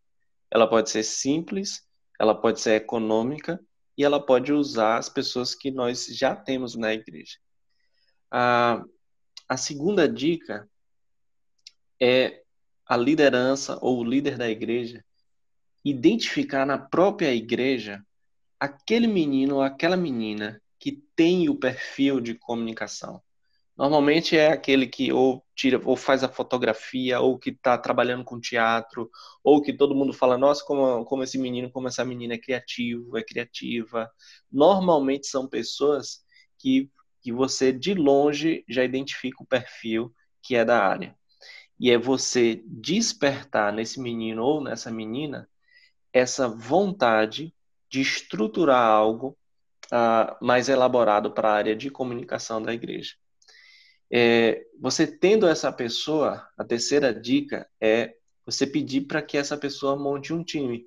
ela 0.50 0.68
pode 0.68 0.90
ser 0.90 1.02
simples, 1.02 1.87
ela 2.18 2.34
pode 2.34 2.60
ser 2.60 2.72
econômica 2.72 3.60
e 3.96 4.04
ela 4.04 4.24
pode 4.24 4.52
usar 4.52 4.98
as 4.98 5.08
pessoas 5.08 5.54
que 5.54 5.70
nós 5.70 6.06
já 6.06 6.34
temos 6.34 6.74
na 6.74 6.92
igreja. 6.92 7.38
A, 8.30 8.84
a 9.48 9.56
segunda 9.56 10.08
dica 10.08 10.68
é 12.00 12.42
a 12.86 12.96
liderança 12.96 13.78
ou 13.80 13.98
o 13.98 14.04
líder 14.04 14.36
da 14.36 14.48
igreja 14.48 15.04
identificar 15.84 16.66
na 16.66 16.78
própria 16.78 17.34
igreja 17.34 18.04
aquele 18.58 19.06
menino 19.06 19.56
ou 19.56 19.62
aquela 19.62 19.96
menina 19.96 20.60
que 20.78 20.92
tem 21.14 21.48
o 21.48 21.56
perfil 21.56 22.20
de 22.20 22.34
comunicação. 22.34 23.22
Normalmente 23.78 24.36
é 24.36 24.48
aquele 24.48 24.88
que 24.88 25.12
ou 25.12 25.46
tira 25.54 25.80
ou 25.84 25.96
faz 25.96 26.24
a 26.24 26.28
fotografia, 26.28 27.20
ou 27.20 27.38
que 27.38 27.50
está 27.50 27.78
trabalhando 27.78 28.24
com 28.24 28.40
teatro, 28.40 29.08
ou 29.42 29.62
que 29.62 29.72
todo 29.72 29.94
mundo 29.94 30.12
fala, 30.12 30.36
nossa, 30.36 30.64
como, 30.64 31.04
como 31.04 31.22
esse 31.22 31.38
menino, 31.38 31.70
como 31.70 31.86
essa 31.86 32.04
menina 32.04 32.34
é 32.34 32.38
criativo, 32.38 33.16
é 33.16 33.22
criativa. 33.22 34.10
Normalmente 34.50 35.28
são 35.28 35.48
pessoas 35.48 36.24
que, 36.58 36.90
que 37.22 37.32
você 37.32 37.72
de 37.72 37.94
longe 37.94 38.64
já 38.68 38.82
identifica 38.82 39.44
o 39.44 39.46
perfil 39.46 40.12
que 40.42 40.56
é 40.56 40.64
da 40.64 40.84
área. 40.84 41.16
E 41.78 41.90
é 41.92 41.96
você 41.96 42.60
despertar 42.66 43.72
nesse 43.72 44.00
menino 44.00 44.42
ou 44.42 44.60
nessa 44.60 44.90
menina 44.90 45.48
essa 46.12 46.48
vontade 46.48 47.54
de 47.88 48.00
estruturar 48.00 48.84
algo 48.90 49.38
uh, 49.92 50.44
mais 50.44 50.68
elaborado 50.68 51.30
para 51.30 51.48
a 51.50 51.54
área 51.54 51.76
de 51.76 51.90
comunicação 51.90 52.60
da 52.60 52.74
igreja. 52.74 53.14
É, 54.10 54.64
você 54.80 55.06
tendo 55.06 55.46
essa 55.46 55.72
pessoa, 55.72 56.48
a 56.56 56.64
terceira 56.64 57.12
dica 57.12 57.68
é 57.80 58.14
você 58.44 58.66
pedir 58.66 59.02
para 59.02 59.20
que 59.20 59.36
essa 59.36 59.56
pessoa 59.56 59.96
monte 59.96 60.32
um 60.32 60.42
time. 60.42 60.86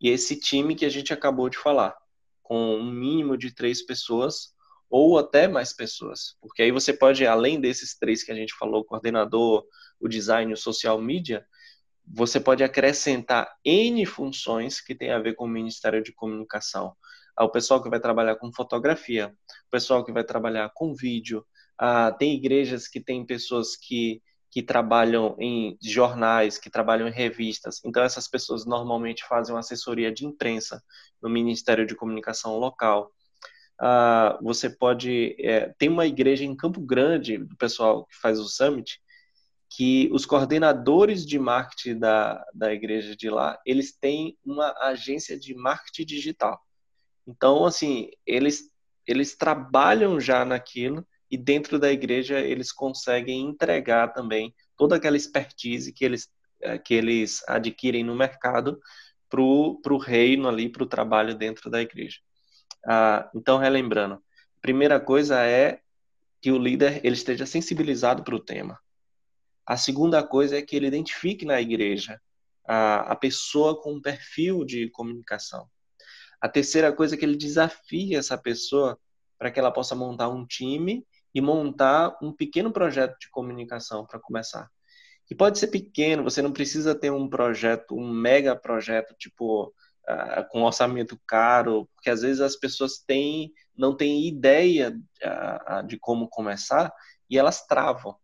E 0.00 0.08
esse 0.08 0.38
time 0.38 0.74
que 0.74 0.84
a 0.84 0.88
gente 0.88 1.12
acabou 1.12 1.48
de 1.48 1.58
falar, 1.58 1.96
com 2.42 2.76
um 2.76 2.90
mínimo 2.90 3.36
de 3.36 3.54
três 3.54 3.84
pessoas 3.84 4.54
ou 4.88 5.18
até 5.18 5.48
mais 5.48 5.72
pessoas. 5.72 6.36
Porque 6.40 6.62
aí 6.62 6.70
você 6.70 6.92
pode, 6.92 7.26
além 7.26 7.60
desses 7.60 7.96
três 7.96 8.22
que 8.22 8.30
a 8.30 8.34
gente 8.34 8.54
falou, 8.54 8.82
o 8.82 8.84
coordenador, 8.84 9.64
o 9.98 10.08
design, 10.08 10.52
o 10.52 10.56
social 10.56 11.00
media, 11.00 11.46
você 12.06 12.38
pode 12.38 12.62
acrescentar 12.62 13.48
N 13.64 14.04
funções 14.04 14.80
que 14.80 14.94
tem 14.94 15.10
a 15.10 15.18
ver 15.18 15.34
com 15.34 15.44
o 15.44 15.48
Ministério 15.48 16.02
de 16.02 16.12
Comunicação. 16.12 16.94
O 17.40 17.48
pessoal 17.48 17.82
que 17.82 17.88
vai 17.88 18.00
trabalhar 18.00 18.36
com 18.36 18.52
fotografia, 18.52 19.28
o 19.66 19.70
pessoal 19.70 20.04
que 20.04 20.12
vai 20.12 20.24
trabalhar 20.24 20.70
com 20.74 20.94
vídeo, 20.94 21.44
ah, 21.78 22.12
tem 22.12 22.34
igrejas 22.34 22.88
que 22.88 23.00
têm 23.00 23.24
pessoas 23.24 23.76
que, 23.76 24.22
que 24.50 24.62
trabalham 24.62 25.36
em 25.38 25.76
jornais, 25.82 26.58
que 26.58 26.70
trabalham 26.70 27.08
em 27.08 27.12
revistas. 27.12 27.80
Então, 27.84 28.02
essas 28.02 28.28
pessoas 28.28 28.66
normalmente 28.66 29.24
fazem 29.24 29.54
uma 29.54 29.60
assessoria 29.60 30.12
de 30.12 30.26
imprensa 30.26 30.82
no 31.22 31.28
Ministério 31.28 31.86
de 31.86 31.94
Comunicação 31.94 32.58
local. 32.58 33.10
Ah, 33.80 34.38
você 34.42 34.70
pode. 34.70 35.34
É, 35.38 35.72
tem 35.78 35.88
uma 35.88 36.06
igreja 36.06 36.44
em 36.44 36.56
Campo 36.56 36.80
Grande, 36.80 37.38
do 37.38 37.56
pessoal 37.56 38.06
que 38.06 38.16
faz 38.16 38.38
o 38.38 38.48
Summit, 38.48 39.00
que 39.74 40.10
os 40.12 40.26
coordenadores 40.26 41.24
de 41.24 41.38
marketing 41.38 41.98
da, 41.98 42.44
da 42.54 42.72
igreja 42.72 43.16
de 43.16 43.30
lá, 43.30 43.58
eles 43.64 43.96
têm 43.96 44.36
uma 44.44 44.72
agência 44.78 45.38
de 45.38 45.54
marketing 45.54 46.04
digital. 46.04 46.60
Então, 47.26 47.64
assim, 47.64 48.10
eles, 48.26 48.70
eles 49.06 49.34
trabalham 49.34 50.20
já 50.20 50.44
naquilo 50.44 51.06
e 51.32 51.36
dentro 51.38 51.78
da 51.78 51.90
igreja 51.90 52.38
eles 52.38 52.70
conseguem 52.70 53.40
entregar 53.40 54.12
também 54.12 54.54
toda 54.76 54.96
aquela 54.96 55.16
expertise 55.16 55.90
que 55.90 56.04
eles, 56.04 56.30
eh, 56.60 56.76
que 56.76 56.92
eles 56.92 57.42
adquirem 57.48 58.04
no 58.04 58.14
mercado 58.14 58.78
para 59.30 59.40
o 59.40 59.98
reino 59.98 60.46
ali, 60.46 60.68
para 60.68 60.82
o 60.82 60.86
trabalho 60.86 61.34
dentro 61.34 61.70
da 61.70 61.80
igreja. 61.80 62.18
Ah, 62.86 63.30
então, 63.34 63.56
relembrando, 63.56 64.22
primeira 64.60 65.00
coisa 65.00 65.42
é 65.42 65.80
que 66.38 66.52
o 66.52 66.58
líder 66.58 67.00
ele 67.02 67.14
esteja 67.14 67.46
sensibilizado 67.46 68.22
para 68.22 68.34
o 68.34 68.40
tema. 68.40 68.78
A 69.64 69.78
segunda 69.78 70.22
coisa 70.22 70.58
é 70.58 70.62
que 70.62 70.76
ele 70.76 70.88
identifique 70.88 71.46
na 71.46 71.58
igreja 71.62 72.20
a, 72.66 73.12
a 73.12 73.16
pessoa 73.16 73.80
com 73.80 73.94
um 73.94 74.02
perfil 74.02 74.66
de 74.66 74.90
comunicação. 74.90 75.66
A 76.38 76.48
terceira 76.48 76.92
coisa 76.92 77.14
é 77.14 77.18
que 77.18 77.24
ele 77.24 77.36
desafie 77.36 78.16
essa 78.16 78.36
pessoa 78.36 78.98
para 79.38 79.50
que 79.50 79.58
ela 79.58 79.70
possa 79.70 79.94
montar 79.94 80.28
um 80.28 80.44
time 80.44 81.06
e 81.34 81.40
montar 81.40 82.16
um 82.22 82.32
pequeno 82.32 82.72
projeto 82.72 83.16
de 83.18 83.30
comunicação 83.30 84.06
para 84.06 84.20
começar. 84.20 84.68
Que 85.26 85.34
pode 85.34 85.58
ser 85.58 85.68
pequeno, 85.68 86.24
você 86.24 86.42
não 86.42 86.52
precisa 86.52 86.94
ter 86.94 87.10
um 87.10 87.28
projeto, 87.28 87.94
um 87.94 88.10
mega 88.12 88.54
projeto, 88.54 89.14
tipo, 89.18 89.72
uh, 90.08 90.48
com 90.50 90.62
orçamento 90.62 91.18
caro, 91.26 91.88
porque 91.94 92.10
às 92.10 92.22
vezes 92.22 92.40
as 92.40 92.56
pessoas 92.56 92.98
têm, 92.98 93.52
não 93.76 93.96
têm 93.96 94.26
ideia 94.26 94.90
uh, 95.24 95.86
de 95.86 95.98
como 95.98 96.28
começar 96.28 96.92
e 97.30 97.38
elas 97.38 97.66
travam. 97.66 98.16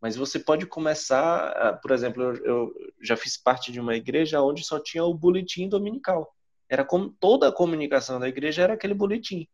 Mas 0.00 0.16
você 0.16 0.38
pode 0.38 0.64
começar, 0.64 1.50
uh, 1.50 1.80
por 1.82 1.90
exemplo, 1.90 2.22
eu, 2.22 2.44
eu 2.44 2.74
já 3.02 3.16
fiz 3.16 3.36
parte 3.36 3.72
de 3.72 3.80
uma 3.80 3.96
igreja 3.96 4.40
onde 4.40 4.64
só 4.64 4.78
tinha 4.78 5.04
o 5.04 5.14
boletim 5.14 5.68
dominical. 5.68 6.32
Era 6.68 6.84
como 6.84 7.10
toda 7.18 7.48
a 7.48 7.52
comunicação 7.52 8.20
da 8.20 8.28
igreja 8.28 8.62
era 8.62 8.74
aquele 8.74 8.94
boletim. 8.94 9.48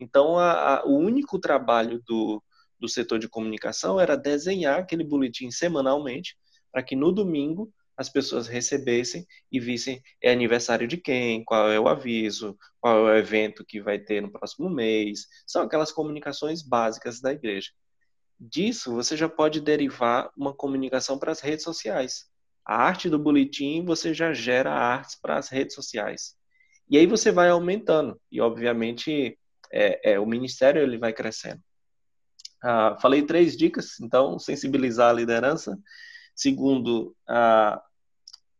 Então, 0.00 0.38
a, 0.38 0.78
a, 0.78 0.86
o 0.86 0.96
único 0.96 1.38
trabalho 1.38 2.02
do, 2.06 2.42
do 2.78 2.88
setor 2.88 3.18
de 3.18 3.28
comunicação 3.28 4.00
era 4.00 4.16
desenhar 4.16 4.80
aquele 4.80 5.04
boletim 5.04 5.50
semanalmente, 5.50 6.36
para 6.72 6.82
que 6.82 6.96
no 6.96 7.12
domingo 7.12 7.72
as 7.96 8.08
pessoas 8.08 8.48
recebessem 8.48 9.26
e 9.52 9.60
vissem 9.60 10.02
é 10.22 10.32
aniversário 10.32 10.88
de 10.88 10.96
quem, 10.96 11.44
qual 11.44 11.70
é 11.70 11.78
o 11.78 11.86
aviso, 11.86 12.56
qual 12.80 13.06
é 13.08 13.12
o 13.12 13.16
evento 13.16 13.62
que 13.62 13.78
vai 13.78 13.98
ter 13.98 14.22
no 14.22 14.32
próximo 14.32 14.70
mês. 14.70 15.26
São 15.46 15.62
aquelas 15.62 15.92
comunicações 15.92 16.62
básicas 16.62 17.20
da 17.20 17.30
igreja. 17.32 17.68
Disso, 18.38 18.94
você 18.94 19.18
já 19.18 19.28
pode 19.28 19.60
derivar 19.60 20.30
uma 20.34 20.54
comunicação 20.54 21.18
para 21.18 21.30
as 21.30 21.40
redes 21.40 21.62
sociais. 21.62 22.24
A 22.64 22.76
arte 22.76 23.10
do 23.10 23.18
boletim, 23.18 23.84
você 23.84 24.14
já 24.14 24.32
gera 24.32 24.72
artes 24.72 25.14
para 25.20 25.36
as 25.36 25.50
redes 25.50 25.74
sociais. 25.74 26.34
E 26.88 26.96
aí 26.96 27.06
você 27.06 27.30
vai 27.30 27.50
aumentando. 27.50 28.18
E, 28.32 28.40
obviamente, 28.40 29.38
é, 29.72 30.12
é, 30.12 30.20
o 30.20 30.26
ministério 30.26 30.82
ele 30.82 30.98
vai 30.98 31.12
crescendo. 31.12 31.62
Ah, 32.62 32.96
falei 33.00 33.22
três 33.22 33.56
dicas, 33.56 33.98
então, 34.00 34.38
sensibilizar 34.38 35.10
a 35.10 35.14
liderança. 35.14 35.78
Segundo, 36.34 37.16
ah, 37.28 37.82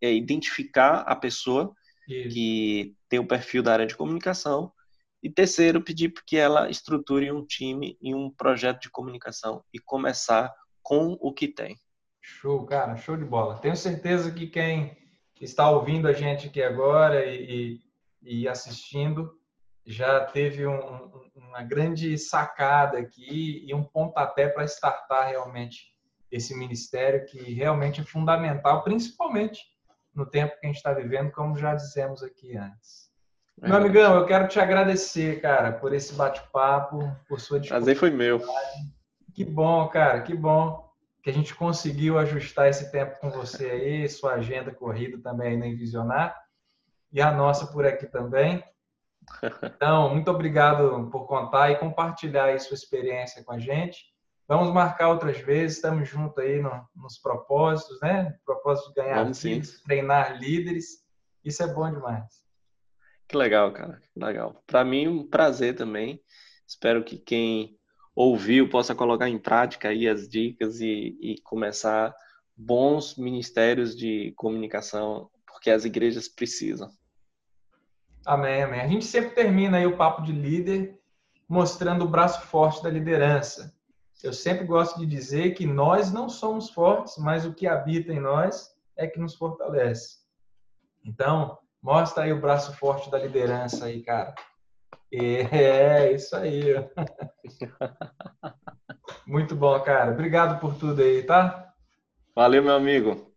é 0.01 0.13
identificar 0.13 1.01
a 1.01 1.15
pessoa 1.15 1.75
Isso. 2.09 2.31
que 2.31 2.97
tem 3.09 3.19
o 3.19 3.27
perfil 3.27 3.63
da 3.63 3.73
área 3.73 3.87
de 3.87 3.97
comunicação. 3.97 4.73
E 5.23 5.29
terceiro, 5.29 5.83
pedir 5.83 6.13
que 6.27 6.37
ela 6.37 6.71
estruture 6.71 7.31
um 7.31 7.45
time 7.45 7.99
e 8.01 8.15
um 8.15 8.31
projeto 8.31 8.81
de 8.81 8.91
comunicação 8.91 9.63
e 9.73 9.79
começar 9.79 10.51
com 10.83 11.19
o 11.21 11.33
que 11.33 11.47
tem. 11.47 11.77
Show, 12.23 12.65
cara, 12.65 12.97
show 12.97 13.17
de 13.17 13.25
bola. 13.25 13.59
Tenho 13.59 13.77
certeza 13.77 14.31
que 14.31 14.47
quem 14.47 14.97
está 15.41 15.71
ouvindo 15.71 16.09
a 16.09 16.13
gente 16.13 16.49
aqui 16.49 16.63
agora 16.63 17.27
e, 17.27 17.81
e, 18.23 18.43
e 18.43 18.49
assistindo 18.49 19.40
já 19.91 20.25
teve 20.25 20.67
um, 20.67 21.11
uma 21.35 21.63
grande 21.63 22.17
sacada 22.17 22.99
aqui 22.99 23.65
e 23.67 23.75
um 23.75 23.83
pontapé 23.83 24.49
para 24.49 24.65
startar 24.65 25.29
realmente 25.29 25.95
esse 26.31 26.57
ministério 26.57 27.27
que 27.27 27.53
realmente 27.53 28.01
é 28.01 28.05
fundamental, 28.05 28.85
principalmente 28.85 29.61
no 30.15 30.25
tempo 30.25 30.59
que 30.59 30.67
a 30.67 30.69
gente 30.69 30.77
está 30.77 30.93
vivendo, 30.93 31.33
como 31.33 31.57
já 31.57 31.75
dissemos 31.75 32.23
aqui 32.23 32.57
antes. 32.57 33.11
É 33.61 33.69
meu 33.69 33.77
amigão, 33.77 34.15
eu 34.15 34.27
quero 34.27 34.49
te 34.49 34.59
agradecer, 34.59 35.41
cara, 35.41 35.73
por 35.73 35.93
esse 35.93 36.15
bate-papo, 36.15 36.99
por 37.29 37.41
sua 37.41 37.61
disponibilidade. 37.61 37.69
Prazer 37.69 37.97
foi 37.97 38.11
meu. 38.11 38.41
Que 39.35 39.45
bom, 39.45 39.87
cara, 39.89 40.23
que 40.23 40.35
bom 40.35 40.89
que 41.23 41.31
a 41.31 41.33
gente 41.33 41.55
conseguiu 41.55 42.19
ajustar 42.19 42.69
esse 42.69 42.91
tempo 42.91 43.19
com 43.21 43.31
você 43.31 43.71
aí, 43.71 44.09
sua 44.09 44.35
agenda 44.35 44.71
corrida 44.71 45.19
também 45.19 45.49
aí 45.49 45.57
na 45.57 45.67
Visionar, 45.67 46.35
e 47.13 47.21
a 47.21 47.31
nossa 47.31 47.67
por 47.67 47.85
aqui 47.85 48.07
também. 48.07 48.65
Então, 49.65 50.13
muito 50.15 50.31
obrigado 50.31 51.09
por 51.11 51.27
contar 51.27 51.71
e 51.71 51.77
compartilhar 51.77 52.45
aí 52.45 52.59
sua 52.59 52.75
experiência 52.75 53.43
com 53.45 53.53
a 53.53 53.59
gente. 53.59 54.11
Vamos 54.47 54.73
marcar 54.73 55.09
outras 55.09 55.39
vezes, 55.39 55.77
estamos 55.77 56.09
juntos 56.09 56.37
aí 56.39 56.61
no, 56.61 56.71
nos 56.97 57.19
propósitos, 57.19 58.01
né? 58.01 58.37
Propósito 58.45 58.89
de 58.89 58.95
ganhar 58.95 59.25
líderes, 59.25 59.83
treinar 59.83 60.39
líderes. 60.39 60.87
Isso 61.45 61.63
é 61.63 61.73
bom 61.73 61.89
demais. 61.91 62.45
Que 63.29 63.37
legal, 63.37 63.73
cara. 63.73 64.01
Que 64.13 64.25
legal. 64.25 64.61
Para 64.67 64.85
mim, 64.85 65.07
um 65.07 65.25
prazer 65.25 65.77
também. 65.77 66.21
Espero 66.67 67.05
que 67.05 67.17
quem 67.17 67.79
ouviu 68.15 68.69
possa 68.69 68.95
colocar 68.95 69.29
em 69.29 69.39
prática 69.39 69.89
aí 69.89 70.09
as 70.09 70.29
dicas 70.29 70.81
e, 70.81 71.17
e 71.21 71.41
começar 71.43 72.15
bons 72.57 73.17
ministérios 73.17 73.97
de 73.97 74.33
comunicação, 74.37 75.31
porque 75.47 75.71
as 75.71 75.85
igrejas 75.85 76.29
precisam. 76.29 76.91
Amém, 78.25 78.63
amém. 78.63 78.81
A 78.81 78.89
gente 78.89 79.05
sempre 79.05 79.31
termina 79.31 79.79
aí 79.79 79.87
o 79.87 79.97
papo 79.97 80.23
de 80.23 80.33
líder 80.33 80.99
mostrando 81.49 82.05
o 82.05 82.09
braço 82.09 82.43
forte 82.43 82.83
da 82.83 82.91
liderança. 82.91 83.75
Eu 84.23 84.33
sempre 84.33 84.65
gosto 84.65 84.99
de 84.99 85.07
dizer 85.07 85.55
que 85.55 85.67
nós 85.67 86.13
não 86.13 86.29
somos 86.29 86.71
fortes, 86.71 87.17
mas 87.17 87.47
o 87.47 87.55
que 87.55 87.67
habita 87.67 88.13
em 88.13 88.21
nós 88.21 88.75
é 88.97 89.07
que 89.07 89.19
nos 89.19 89.35
fortalece. 89.35 90.19
Então, 91.05 91.59
mostra 91.83 92.25
aí 92.25 92.33
o 92.33 92.41
braço 92.41 92.77
forte 92.77 93.11
da 93.11 93.19
liderança 93.19 93.87
aí, 93.87 94.03
cara. 94.03 94.35
É, 95.13 96.13
isso 96.13 96.37
aí. 96.37 96.75
Muito 99.27 99.57
bom, 99.57 99.79
cara. 99.81 100.13
Obrigado 100.13 100.61
por 100.61 100.75
tudo 100.75 101.03
aí, 101.03 101.23
tá? 101.23 101.73
Valeu, 102.35 102.63
meu 102.63 102.75
amigo. 102.75 103.30